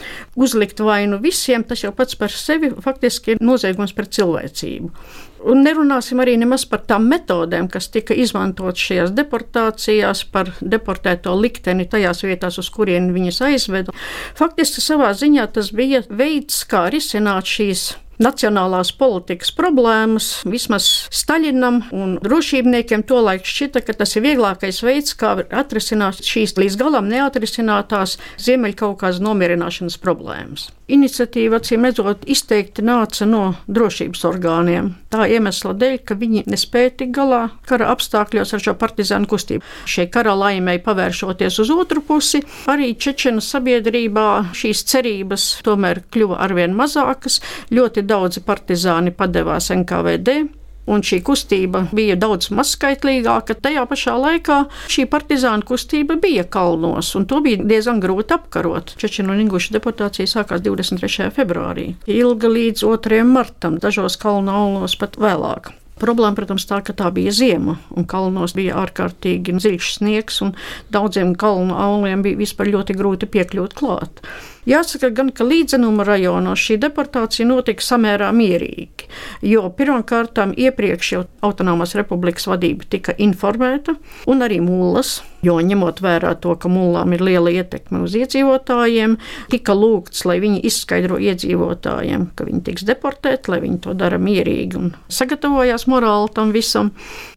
Uzlikt 0.41 0.83
vainu 0.85 1.21
visiem, 1.23 1.65
tas 1.65 1.85
jau 1.85 1.93
pats 1.97 2.19
par 2.19 2.35
sevi 2.35 2.73
faktiski 2.83 3.37
ir 3.37 3.43
noziegums 3.45 3.95
pret 3.97 4.15
cilvēcību. 4.17 4.93
Un 5.49 5.63
nerunāsim 5.65 6.21
arī 6.21 6.35
nemaz 6.41 6.67
par 6.69 6.83
tām 6.89 7.07
metodēm, 7.09 7.71
kas 7.73 7.89
tika 7.93 8.13
izmantotas 8.13 8.83
šajās 8.91 9.15
deportācijās, 9.17 10.27
par 10.35 10.53
deportēto 10.61 11.33
likteni 11.39 11.89
tajās 11.89 12.21
vietās, 12.27 12.59
uz 12.61 12.69
kurien 12.75 13.09
viņas 13.15 13.41
aizveda. 13.49 13.95
Faktiski 14.37 14.85
savā 14.85 15.15
ziņā 15.17 15.49
tas 15.55 15.73
bija 15.73 16.03
veids, 16.13 16.61
kā 16.69 16.91
risināt 16.93 17.49
šīs 17.49 17.89
nacionālās 18.21 18.93
politikas 18.97 19.53
problēmas. 19.57 20.31
Vismaz 20.49 20.89
Staļinam 21.15 21.83
un 21.97 22.17
drošībniekiem 22.23 23.05
tolaik 23.09 23.49
šķita, 23.49 23.85
ka 23.87 23.97
tas 24.03 24.17
ir 24.17 24.27
vieglākais 24.29 24.83
veids, 24.87 25.17
kā 25.19 25.37
atrisināt 25.49 26.23
šīs 26.27 26.57
līdz 26.61 26.79
galam 26.81 27.09
neatrisinātās 27.11 28.19
Ziemeļkaukās 28.41 29.23
nomierināšanas 29.25 29.99
problēmas. 30.03 30.71
Iniciatīva, 30.97 31.61
acīm 31.61 31.87
redzot, 31.87 32.25
izteikti 32.31 32.85
nāca 32.87 33.27
no 33.29 33.43
drošības 33.71 34.25
orgāniem. 34.29 34.93
Tā 35.11 35.27
iemesla 35.31 35.75
dēļ, 35.79 35.97
ka 36.07 36.17
viņi 36.19 36.45
nespēja 36.51 36.93
tikt 37.01 37.15
galā 37.17 37.41
kara 37.69 37.91
apstākļos 37.95 38.55
ar 38.57 38.65
šo 38.65 38.77
partizānu 38.81 39.31
kustību. 39.31 39.65
Šie 39.91 40.07
kara 40.13 40.37
laimēji 40.39 40.85
pavēršoties 40.87 41.61
uz 41.65 41.73
otru 41.75 42.05
pusi, 42.07 42.43
arī 42.71 42.93
Čečenu 43.01 43.43
sabiedrībā 43.45 44.29
šīs 44.57 44.85
cerības 44.91 45.51
tomēr 45.67 46.05
kļuva 46.11 46.41
arvien 46.47 46.75
mazākas. 46.77 47.41
Ļoti 47.75 48.07
daudzi 48.07 48.45
partizāni 48.47 49.15
padevās 49.17 49.71
NKVD, 49.75 50.60
un 50.87 51.05
šī 51.07 51.21
kustība 51.27 51.85
bija 51.95 52.17
daudz 52.21 52.51
mazskaitlīgāka. 52.55 53.57
Tajā 53.63 53.85
pašā 53.91 54.17
laikā 54.21 54.61
šī 54.91 55.07
partizāna 55.11 55.67
kustība 55.67 56.17
bija 56.21 56.45
kalnos, 56.45 57.13
un 57.19 57.27
to 57.31 57.41
bija 57.45 57.63
diezgan 57.65 58.01
grūti 58.03 58.37
apkarot. 58.37 58.95
Čečenu 59.01 59.35
un 59.35 59.45
Ingušu 59.45 59.75
deportācija 59.77 60.29
sākās 60.31 60.65
23. 60.65 61.31
februārī, 61.37 61.93
ilga 62.11 62.51
līdz 62.51 62.87
2. 62.87 63.21
martam, 63.29 63.79
dažos 63.83 64.19
kalnu 64.21 64.55
aulos 64.55 64.97
pat 65.01 65.21
vēlāk. 65.21 65.75
Problēma, 66.01 66.33
protams, 66.33 66.65
tā, 66.65 66.79
ka 66.81 66.95
tā 66.97 67.11
bija 67.13 67.33
ziema, 67.35 67.75
un 67.93 68.07
kalnos 68.09 68.55
bija 68.57 68.79
ārkārtīgi 68.81 69.53
dziļš 69.59 69.91
sniegs, 69.99 70.39
un 70.47 70.55
daudziem 70.95 71.35
kalnu 71.37 71.77
auliem 71.77 72.25
bija 72.25 72.41
vispār 72.41 72.71
ļoti 72.73 72.97
grūti 72.97 73.29
piekļūt 73.29 73.77
klāt. 73.77 74.23
Jāsaka 74.69 75.09
gan, 75.17 75.31
ka 75.33 75.45
līdzenuma 75.47 76.05
rajonos 76.05 76.61
šī 76.61 76.77
deportācija 76.83 77.47
notika 77.49 77.85
samērā 77.85 78.29
mierīgi, 78.37 79.09
jo 79.49 79.65
pirmkārt 79.73 80.37
iepriekš 80.37 81.13
jau 81.15 81.23
autonomās 81.47 81.95
republikas 81.97 82.45
vadība 82.51 82.85
tika 82.93 83.15
informēta, 83.17 83.97
un 84.29 84.45
arī 84.45 84.61
mullas, 84.61 85.23
jo 85.41 85.57
ņemot 85.65 86.03
vērā 86.05 86.35
to, 86.45 86.53
ka 86.61 86.69
mullām 86.69 87.15
ir 87.17 87.25
liela 87.25 87.53
ietekme 87.55 88.03
uz 88.05 88.15
iedzīvotājiem, 88.21 89.17
tika 89.53 89.77
lūgts, 89.77 90.27
lai 90.29 90.37
viņi 90.45 90.61
izskaidro 90.69 91.17
iedzīvotājiem, 91.17 92.29
ka 92.37 92.45
viņi 92.49 92.63
tiks 92.69 92.85
deportēti, 92.89 93.55
lai 93.55 93.63
viņi 93.65 93.81
to 93.87 93.97
dara 93.97 94.21
mierīgi 94.21 94.77
un 94.77 94.93
sagatavojās 95.09 95.89
morāli 95.89 96.35
tam 96.37 96.53
visam. 96.53 96.93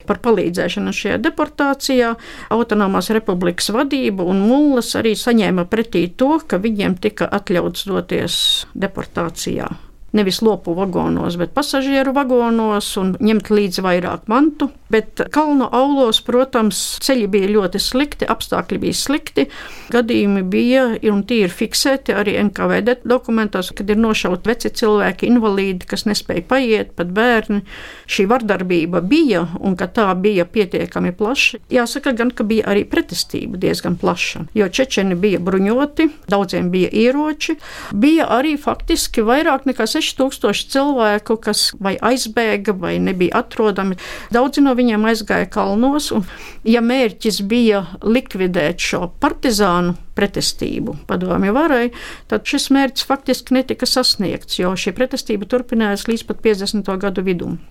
Par 0.08 0.20
palīdzēšanu 0.24 0.94
šajā 0.96 1.22
deportācijā. 1.24 2.14
Autonomās 2.54 3.12
republikas 3.16 3.72
vadība 3.74 4.28
un 4.28 4.44
mullas 4.48 4.94
arī 5.00 5.16
saņēma 5.20 5.68
pretī 5.72 6.06
to, 6.18 6.36
ka 6.48 6.62
viņiem 6.64 7.00
tika 7.04 7.30
atļauts 7.40 7.88
doties 7.90 8.38
deportācijā 8.76 9.72
nevis 10.14 10.42
lopu 10.46 10.76
vagonos, 10.78 11.38
bet 11.42 11.54
pasažieru 11.58 12.14
vagonos 12.14 12.92
un 13.02 13.16
ņemt 13.18 13.50
līdzi 13.50 13.84
vairāk 13.84 14.30
mantu. 14.32 14.70
Bet 14.94 15.24
kalnu 15.34 15.66
aulos, 15.74 16.20
protams, 16.22 16.80
ceļi 17.02 17.26
bija 17.34 17.50
ļoti 17.50 17.80
slikti, 17.82 18.28
apstākļi 18.30 18.78
bija 18.84 18.98
slikti. 18.98 19.48
Gadījumi 19.94 20.44
bija 20.46 20.84
un 21.10 21.24
tie 21.26 21.48
ir 21.48 21.54
fiksēti 21.54 22.14
arī 22.14 22.36
NKVD 22.44 23.00
dokumentos, 23.10 23.72
kad 23.74 23.90
ir 23.90 23.98
nošauti 23.98 24.52
veci 24.52 24.70
cilvēki, 24.70 25.32
invalīdi, 25.32 25.90
kas 25.90 26.06
nespēja 26.06 26.46
paiet, 26.52 26.94
pat 27.00 27.10
bērni. 27.16 27.64
Šī 28.06 28.28
vardarbība 28.30 29.02
bija 29.02 29.48
un 29.58 29.74
ka 29.80 29.90
tā 29.90 30.12
bija 30.14 30.46
pietiekami 30.46 31.16
plaša. 31.18 31.64
Jāsaka 31.74 32.14
gan, 32.14 32.30
ka 32.30 32.46
bija 32.46 32.70
arī 32.70 32.86
pretestība 32.86 33.58
diezgan 33.58 33.98
plaša, 33.98 34.46
jo 34.54 34.70
čečeni 34.70 35.18
bija 35.18 35.42
bruņoti, 35.42 36.10
daudziem 36.30 36.70
bija 36.74 36.94
ieroči, 36.94 37.58
bija 37.98 38.30
arī 38.38 38.54
faktiski 38.62 39.26
vairāk 39.26 39.66
nekā 39.70 39.90
6 39.90 40.03
6000 40.04 40.72
cilvēku, 40.74 41.38
kas 41.44 41.66
vai 41.80 41.96
aizbēga, 41.98 42.76
vai 42.78 42.96
nebija 43.02 43.44
atrodami. 43.44 43.98
Daudzi 44.34 44.64
no 44.66 44.76
viņiem 44.78 45.10
aizgāja 45.10 45.50
kalnos, 45.54 46.12
un, 46.16 46.28
ja 46.68 46.84
mērķis 46.84 47.42
bija 47.50 47.86
likvidēt 48.04 48.84
šo 48.84 49.08
partizānu 49.24 49.98
pretestību 50.14 51.00
padomju 51.10 51.54
varai, 51.56 51.86
tad 52.30 52.46
šis 52.48 52.70
mērķis 52.74 53.08
faktiski 53.10 53.58
netika 53.58 53.90
sasniegts, 53.90 54.60
jo 54.62 54.76
šī 54.78 54.94
pretestība 54.98 55.50
turpinājās 55.50 56.08
līdz 56.10 56.28
pat 56.30 56.44
50. 56.46 56.98
gadu 57.02 57.26
vidum. 57.26 57.62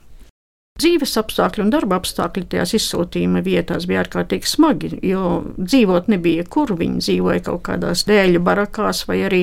Dzīves 0.81 1.19
apstākļi 1.21 1.67
un 1.67 1.71
darba 1.71 1.99
apstākļi 2.01 2.47
tajās 2.55 2.73
izsūtījuma 2.79 3.43
vietās 3.45 3.85
bija 3.87 4.01
ārkārtīgi 4.03 4.49
smagi, 4.49 4.89
jo 5.05 5.43
dzīvot 5.61 6.07
nebija 6.09 6.47
kur. 6.49 6.73
Viņi 6.79 7.03
dzīvoja 7.05 7.43
kaut 7.45 7.61
kādās 7.69 8.07
dēļu 8.09 8.41
barakās 8.43 9.03
vai 9.07 9.19
arī 9.27 9.41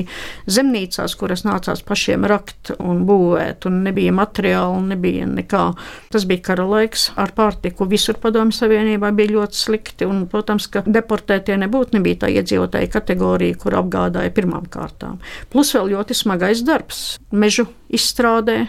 zemnīcās, 0.50 1.14
kuras 1.20 1.44
nācās 1.46 1.84
pašiem 1.86 2.26
rakt 2.28 2.72
un 2.76 3.04
būvēt, 3.06 3.68
un 3.70 3.78
nebija 3.86 4.12
materiāli, 4.18 4.82
nebija 4.90 5.28
nekā. 5.30 5.62
Tas 6.10 6.26
bija 6.26 6.42
kara 6.50 6.66
laiks 6.66 7.06
ar 7.14 7.30
pārtiku. 7.38 7.86
Visur 7.88 8.18
padomju 8.20 8.58
savienībā 8.58 9.12
bija 9.14 9.36
ļoti 9.38 9.60
slikti, 9.62 10.10
un, 10.10 10.26
protams, 10.28 10.66
ka 10.66 10.82
deportētie 10.82 11.56
nebūtu 11.62 12.00
nebija 12.00 12.24
tā 12.26 12.32
iedzīvotāja 12.34 12.90
kategorija, 12.98 13.60
kur 13.62 13.78
apgādāja 13.78 14.34
pirmām 14.34 14.66
kārtām. 14.66 15.22
Plus 15.54 15.72
vēl 15.78 15.94
ļoti 15.94 16.20
smagais 16.24 16.66
darbs 16.66 17.04
mežu 17.30 17.70
izstrādē 17.86 18.64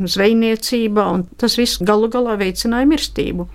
zvejniecībā, 0.00 1.06
un 1.16 1.24
tas 1.40 1.58
viss 1.60 1.82
galu 1.82 2.10
galā 2.12 2.36
veicināja 2.40 2.88
mirstību. 2.90 3.48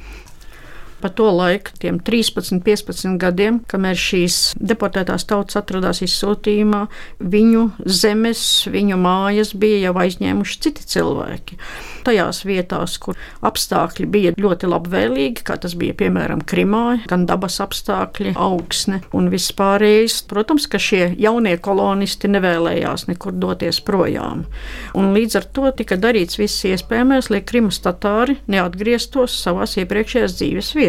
Pa 1.00 1.10
to 1.10 1.30
laiku, 1.32 1.72
tiem 1.80 2.00
13, 2.04 2.60
15 2.66 3.16
gadiem, 3.22 3.62
kamēr 3.72 3.96
šīs 3.96 4.40
deportētās 4.60 5.24
tautas 5.30 5.56
atradās 5.56 6.02
izsūtījumā, 6.04 6.82
viņu 7.24 7.70
zemes, 7.88 8.42
viņu 8.68 8.98
mājas 9.00 9.54
bija 9.56 9.86
jau 9.86 9.94
aizņēmuši 10.04 10.60
citi 10.66 10.84
cilvēki. 10.92 11.56
Tajās 12.04 12.42
vietās, 12.48 12.98
kur 13.00 13.16
apstākļi 13.46 14.08
bija 14.12 14.34
ļoti 14.40 14.68
labvēlīgi, 14.72 15.46
kā 15.48 15.56
tas 15.62 15.76
bija 15.80 15.96
piemēram 16.00 16.44
Krimā, 16.44 17.06
gan 17.08 17.24
dabas 17.30 17.62
apstākļi, 17.64 18.36
augsne 18.40 19.00
un 19.16 19.32
viss 19.32 19.56
pārējais, 19.56 20.20
protams, 20.28 20.68
ka 20.68 20.82
šie 20.84 21.14
jaunie 21.20 21.56
kolonisti 21.64 22.32
nevēlējās 22.32 23.08
nekur 23.08 23.40
doties 23.40 23.80
projām. 23.88 24.44
Un 25.00 25.14
līdz 25.16 25.40
ar 25.40 25.50
to 25.56 25.72
tika 25.80 26.00
darīts 26.00 26.40
viss 26.40 26.68
iespējamais, 26.68 27.32
lai 27.32 27.44
Krimas 27.48 27.80
tatāri 27.84 28.40
neatgrieztos 28.52 29.40
savās 29.44 29.78
iepriekšējās 29.80 30.40
dzīves 30.40 30.76
vietās. 30.76 30.89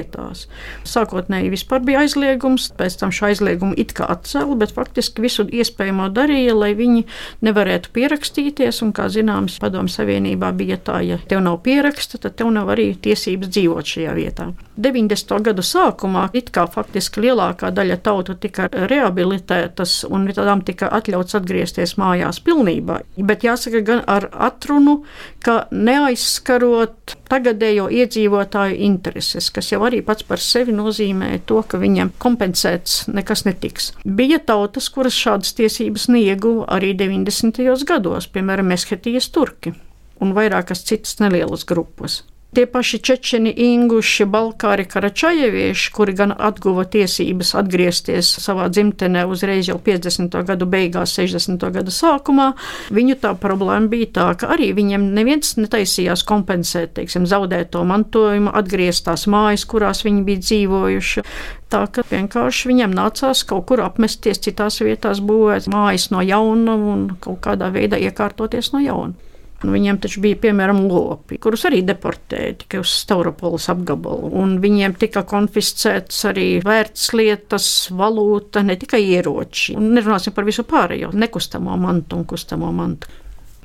Sākotnēji 0.88 1.52
vispār 1.52 1.84
bija 1.84 2.04
aizliegums, 2.04 2.70
pēc 2.78 2.98
tam 3.00 3.12
šo 3.14 3.28
aizliegumu 3.30 3.76
it 3.80 3.94
kā 3.96 4.08
atcēla, 4.10 4.56
bet 4.60 4.74
faktiski 4.76 5.24
visu 5.24 5.46
iespējamo 5.46 6.08
darīja, 6.14 6.56
lai 6.56 6.72
viņi 6.78 7.04
nevarētu 7.46 7.92
pierakstīties. 7.96 8.82
Un, 8.84 8.94
kā 8.96 9.08
zināms, 9.12 9.58
Padomu 9.60 9.90
Savienībā 9.92 10.52
bija 10.56 10.78
tā, 10.80 11.00
ja 11.06 11.20
tev 11.28 11.44
nav 11.44 11.60
pieraksta, 11.66 12.20
tad 12.22 12.38
tev 12.40 12.52
nav 12.54 12.72
arī 12.72 12.92
tiesības 12.96 13.52
dzīvot 13.52 13.94
šajā 13.94 14.16
vietā. 14.16 14.50
90. 14.80 15.42
gadu 15.44 15.64
sākumā 15.66 16.28
it 16.36 16.48
kā 16.54 16.64
faktiski 16.70 17.26
lielākā 17.26 17.68
daļa 17.74 17.98
tautu 18.04 18.36
tika 18.40 18.68
rehabilitētas 18.72 20.06
un 20.08 20.24
tādām 20.32 20.62
tika 20.64 20.88
atļauts 20.96 21.36
atgriezties 21.36 21.96
mājās 22.00 22.40
pilnībā. 22.44 23.00
Bet 23.18 23.44
jāsaka 23.44 23.82
gan 23.84 24.02
ar 24.08 24.30
atrunu, 24.32 25.02
ka 25.44 25.66
neaizskarot 25.70 27.16
tagadējo 27.30 27.88
iedzīvotāju 28.00 28.78
intereses, 28.88 29.50
kas 29.54 29.70
jau 29.72 29.82
arī 29.90 30.00
pats 30.06 30.24
par 30.26 30.40
sevi 30.42 30.72
nozīmē 30.76 31.34
to, 31.50 31.60
ka 31.66 31.80
viņam 31.82 32.14
kompensēts 32.22 33.04
nekas 33.12 33.44
netiks. 33.48 33.92
Bija 34.04 34.40
tautas, 34.40 34.88
kuras 34.94 35.18
šādas 35.18 35.52
tiesības 35.58 36.08
neieguva 36.14 36.66
arī 36.78 36.94
90. 36.96 37.60
gados, 37.88 38.30
piemēram, 38.32 38.70
Meshetijas 38.70 39.30
turki 39.34 39.74
un 40.20 40.34
vairākas 40.36 40.84
citas 40.86 41.18
nelielas 41.20 41.64
grupas. 41.68 42.22
Tie 42.50 42.66
paši 42.66 42.98
čečeni, 42.98 43.50
inguši, 43.62 44.24
balkāri, 44.26 44.82
karačajevieši, 44.90 45.90
kuri 45.94 46.14
gan 46.18 46.32
atguva 46.34 46.82
tiesības 46.82 47.52
atgriezties 47.60 48.26
savā 48.42 48.66
dzimtenē 48.74 49.22
uzreiz 49.30 49.68
jau 49.70 49.76
50. 49.78 50.34
gadu 50.48 50.66
beigās, 50.66 51.12
60. 51.14 51.62
gadu 51.76 51.94
sākumā, 51.94 52.48
viņu 52.90 53.20
tā 53.22 53.36
problēma 53.38 53.86
bija 53.94 54.10
tā, 54.18 54.26
ka 54.42 54.50
arī 54.56 54.72
viņiem 54.74 55.06
neviens 55.14 55.54
netaisījās 55.62 56.26
kompensēt, 56.26 56.96
teiksim, 56.98 57.30
zaudēto 57.30 57.84
mantojumu, 57.86 58.50
atgriezt 58.50 59.06
tās 59.06 59.28
mājas, 59.30 59.68
kurās 59.70 60.02
viņi 60.08 60.26
bija 60.26 60.42
dzīvojuši. 60.48 61.26
Tā 61.70 61.86
ka 61.94 62.02
vienkārši 62.10 62.72
viņiem 62.72 62.98
nācās 62.98 63.46
kaut 63.46 63.68
kur 63.70 63.86
apmesties 63.86 64.42
citās 64.42 64.82
vietās, 64.82 65.22
būvēt 65.22 65.70
mājas 65.70 66.10
no 66.10 66.18
jauna 66.18 66.74
un 66.74 67.10
kaut 67.22 67.44
kādā 67.46 67.70
veidā 67.70 68.02
iekārtoties 68.10 68.74
no 68.74 68.82
jauna. 68.82 69.29
Nu, 69.60 69.74
viņiem 69.74 69.98
taču 70.00 70.22
bija 70.24 70.38
piemēram 70.40 70.86
lopi, 70.88 71.36
kurus 71.42 71.66
arī 71.68 71.82
deportēja 71.84 72.54
tikai 72.62 72.80
uz 72.80 72.94
Stavropolis 73.02 73.68
apgabalu. 73.68 74.30
Un 74.40 74.54
viņiem 74.62 74.94
tika 75.00 75.20
konfiscētas 75.28 76.22
arī 76.30 76.46
vērtslietas, 76.64 77.66
valūta, 77.92 78.64
ne 78.64 78.78
tikai 78.80 79.02
ieroči. 79.10 79.76
Un 79.76 79.92
nerunāsim 79.98 80.32
par 80.36 80.48
visu 80.48 80.64
pārējo 80.68 81.12
nekustamo 81.12 81.76
mantu 81.80 82.22
un 82.22 82.24
kustamo 82.30 82.72
mantu. 82.72 83.12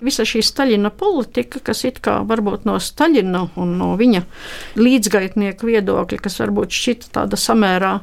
Visa 0.04 0.26
šī 0.28 0.42
Staļina 0.44 0.92
politika, 0.92 1.62
kas 1.64 1.86
it 1.88 2.02
kā 2.04 2.18
varbūt 2.28 2.68
no 2.68 2.76
Staļina 2.84 3.46
un 3.64 3.78
no 3.80 3.94
viņa 3.96 4.26
līdzgaitnieku 4.76 5.72
viedokļa, 5.72 6.20
kas 6.20 6.42
varbūt 6.44 6.76
šķita 6.76 7.14
tāda 7.22 7.40
samērā 7.40 7.94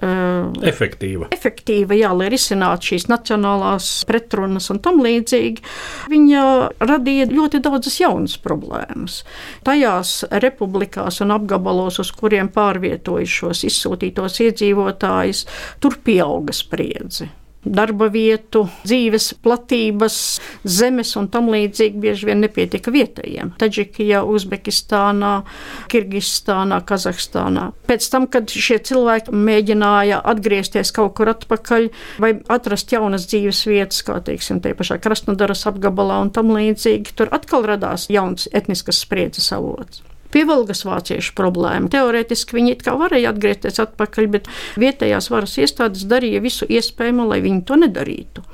efektīva. 0.00 1.28
efektīva, 1.34 1.96
jā, 1.98 2.12
lai 2.16 2.30
risinātu 2.32 2.92
šīs 2.92 3.08
nacionālās 3.10 3.88
pretrunas 4.08 4.70
un 4.72 4.80
tam 4.84 5.02
līdzīgi, 5.04 5.64
viņa 6.12 6.44
radīja 6.88 7.28
ļoti 7.30 7.62
daudzas 7.64 8.00
jaunas 8.00 8.36
problēmas. 8.40 9.22
Tajās 9.66 10.14
republikās 10.42 11.20
un 11.24 11.34
apgabalos, 11.36 12.00
uz 12.02 12.12
kuriem 12.16 12.52
pārvietoja 12.54 13.28
šos 13.28 13.64
izsūtītos 13.68 14.40
iedzīvotājus, 14.46 15.44
tur 15.82 16.00
pieauga 16.04 16.56
spriedzi 16.56 17.30
darba 17.64 18.08
vietu, 18.12 18.64
dzīves 18.86 19.34
platības, 19.44 20.16
zemes 20.64 21.12
un 21.20 21.28
tam 21.32 21.50
līdzīgi 21.52 22.00
bieži 22.00 22.30
vien 22.30 22.40
nepietika 22.44 22.92
vietējiem. 22.94 23.52
Taģikijā, 23.60 24.22
Uzbekistānā, 24.24 25.32
Kirgistānā, 25.92 26.80
Kazahstānā. 26.88 27.70
Pēc 27.90 28.08
tam, 28.12 28.28
kad 28.32 28.50
šie 28.50 28.80
cilvēki 28.90 29.34
mēģināja 29.36 30.22
atgriezties 30.32 30.94
kaut 30.96 31.16
kur 31.18 31.32
atpakaļ 31.34 31.90
vai 32.22 32.34
atrast 32.52 32.94
jaunas 32.94 33.28
dzīves 33.30 33.64
vietas, 33.68 34.04
kā 34.06 34.20
teiksim, 34.24 34.62
te 34.64 34.72
pašā 34.76 35.00
Krasnodaras 35.02 35.66
apgabalā 35.70 36.22
un 36.24 36.32
tam 36.34 36.54
līdzīgi, 36.56 37.16
tur 37.18 37.32
atkal 37.34 37.68
radās 37.68 38.08
jauns 38.12 38.48
etniskas 38.56 39.04
spriedzes 39.04 39.52
avots 39.56 40.04
pievalgas 40.34 40.84
vāciešu 40.86 41.34
problēma. 41.38 41.90
Teorētiski 41.92 42.58
viņi 42.58 42.74
it 42.76 42.84
kā 42.86 42.96
varēja 43.00 43.34
atgriezties 43.34 43.80
atpakaļ, 43.84 44.30
bet 44.36 44.50
vietējās 44.80 45.30
varas 45.32 45.56
iestādes 45.60 46.06
darīja 46.10 46.42
visu 46.44 46.68
iespējamo, 46.70 47.28
lai 47.30 47.42
viņi 47.44 47.64
to 47.68 47.80
nedarītu. 47.80 48.44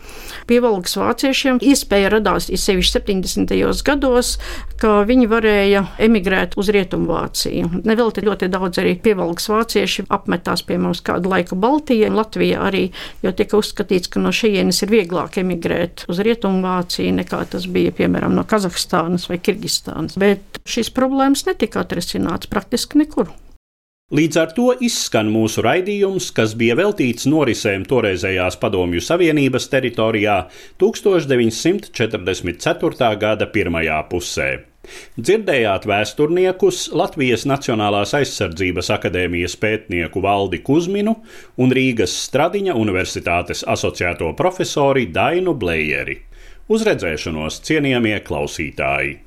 Pievalgas 0.47 0.95
vāciešiem 0.99 1.59
iespēja 1.65 2.11
radās 2.13 2.47
sevišķi 2.47 3.01
70. 3.01 3.55
gados, 3.87 4.37
ka 4.81 5.01
viņi 5.09 5.27
varēja 5.31 5.83
emigrēt 6.07 6.55
uz 6.61 6.71
Rietumvāciju. 6.75 7.83
Nevelti 7.87 8.23
ļoti 8.27 8.49
daudz 8.53 8.79
arī 8.83 8.95
pievalgas 9.03 9.49
vācieši 9.51 10.07
apmetās 10.15 10.63
pie 10.67 10.79
mums 10.83 11.03
kādu 11.07 11.33
laiku 11.33 11.59
Baltijā, 11.59 12.11
Latvijā 12.15 12.63
arī, 12.69 12.85
jo 13.25 13.33
tika 13.37 13.59
uzskatīts, 13.59 14.11
ka 14.13 14.23
no 14.23 14.31
šejienes 14.35 14.83
ir 14.87 14.95
vieglāk 14.95 15.41
emigrēt 15.43 16.07
uz 16.13 16.23
Rietumvāciju 16.23 17.17
nekā 17.19 17.43
tas 17.51 17.67
bija, 17.71 17.95
piemēram, 17.97 18.37
no 18.37 18.47
Kazahstānas 18.47 19.27
vai 19.31 19.41
Kirgistānas. 19.43 20.19
Bet 20.21 20.63
šīs 20.69 20.93
problēmas 20.95 21.47
netika 21.51 21.83
atrisināts 21.83 22.51
praktiski 22.53 23.03
nekur. 23.03 23.35
Līdz 24.15 24.37
ar 24.39 24.53
to 24.55 24.69
izskan 24.87 25.27
mūsu 25.35 25.65
raidījums, 25.67 26.29
kas 26.31 26.53
bija 26.55 26.79
veltīts 26.79 27.27
norisēm 27.27 27.83
toreizējās 27.91 28.55
Padomju 28.63 29.03
Savienības 29.03 29.67
teritorijā 29.73 30.47
1944. 30.79 33.09
gada 33.19 33.51
pirmajā 33.51 33.99
pusē. 34.07 34.63
Dzirdējāt 35.19 35.91
vēsturniekus 35.91 36.95
Latvijas 36.95 37.51
Nacionālās 37.51 38.15
aizsardzības 38.15 38.95
akadēmijas 38.95 39.59
pētnieku 39.59 40.23
Valdi 40.23 40.63
Kusminu 40.63 41.19
un 41.59 41.75
Rīgas 41.75 42.15
Stradiņa 42.29 42.79
Universitātes 42.79 43.67
asociēto 43.67 44.31
profesori 44.39 45.11
Dainu 45.11 45.59
Blējeri. 45.59 46.23
Uz 46.71 46.87
redzēšanos, 46.87 47.59
cienījamie 47.67 48.23
klausītāji! 48.23 49.27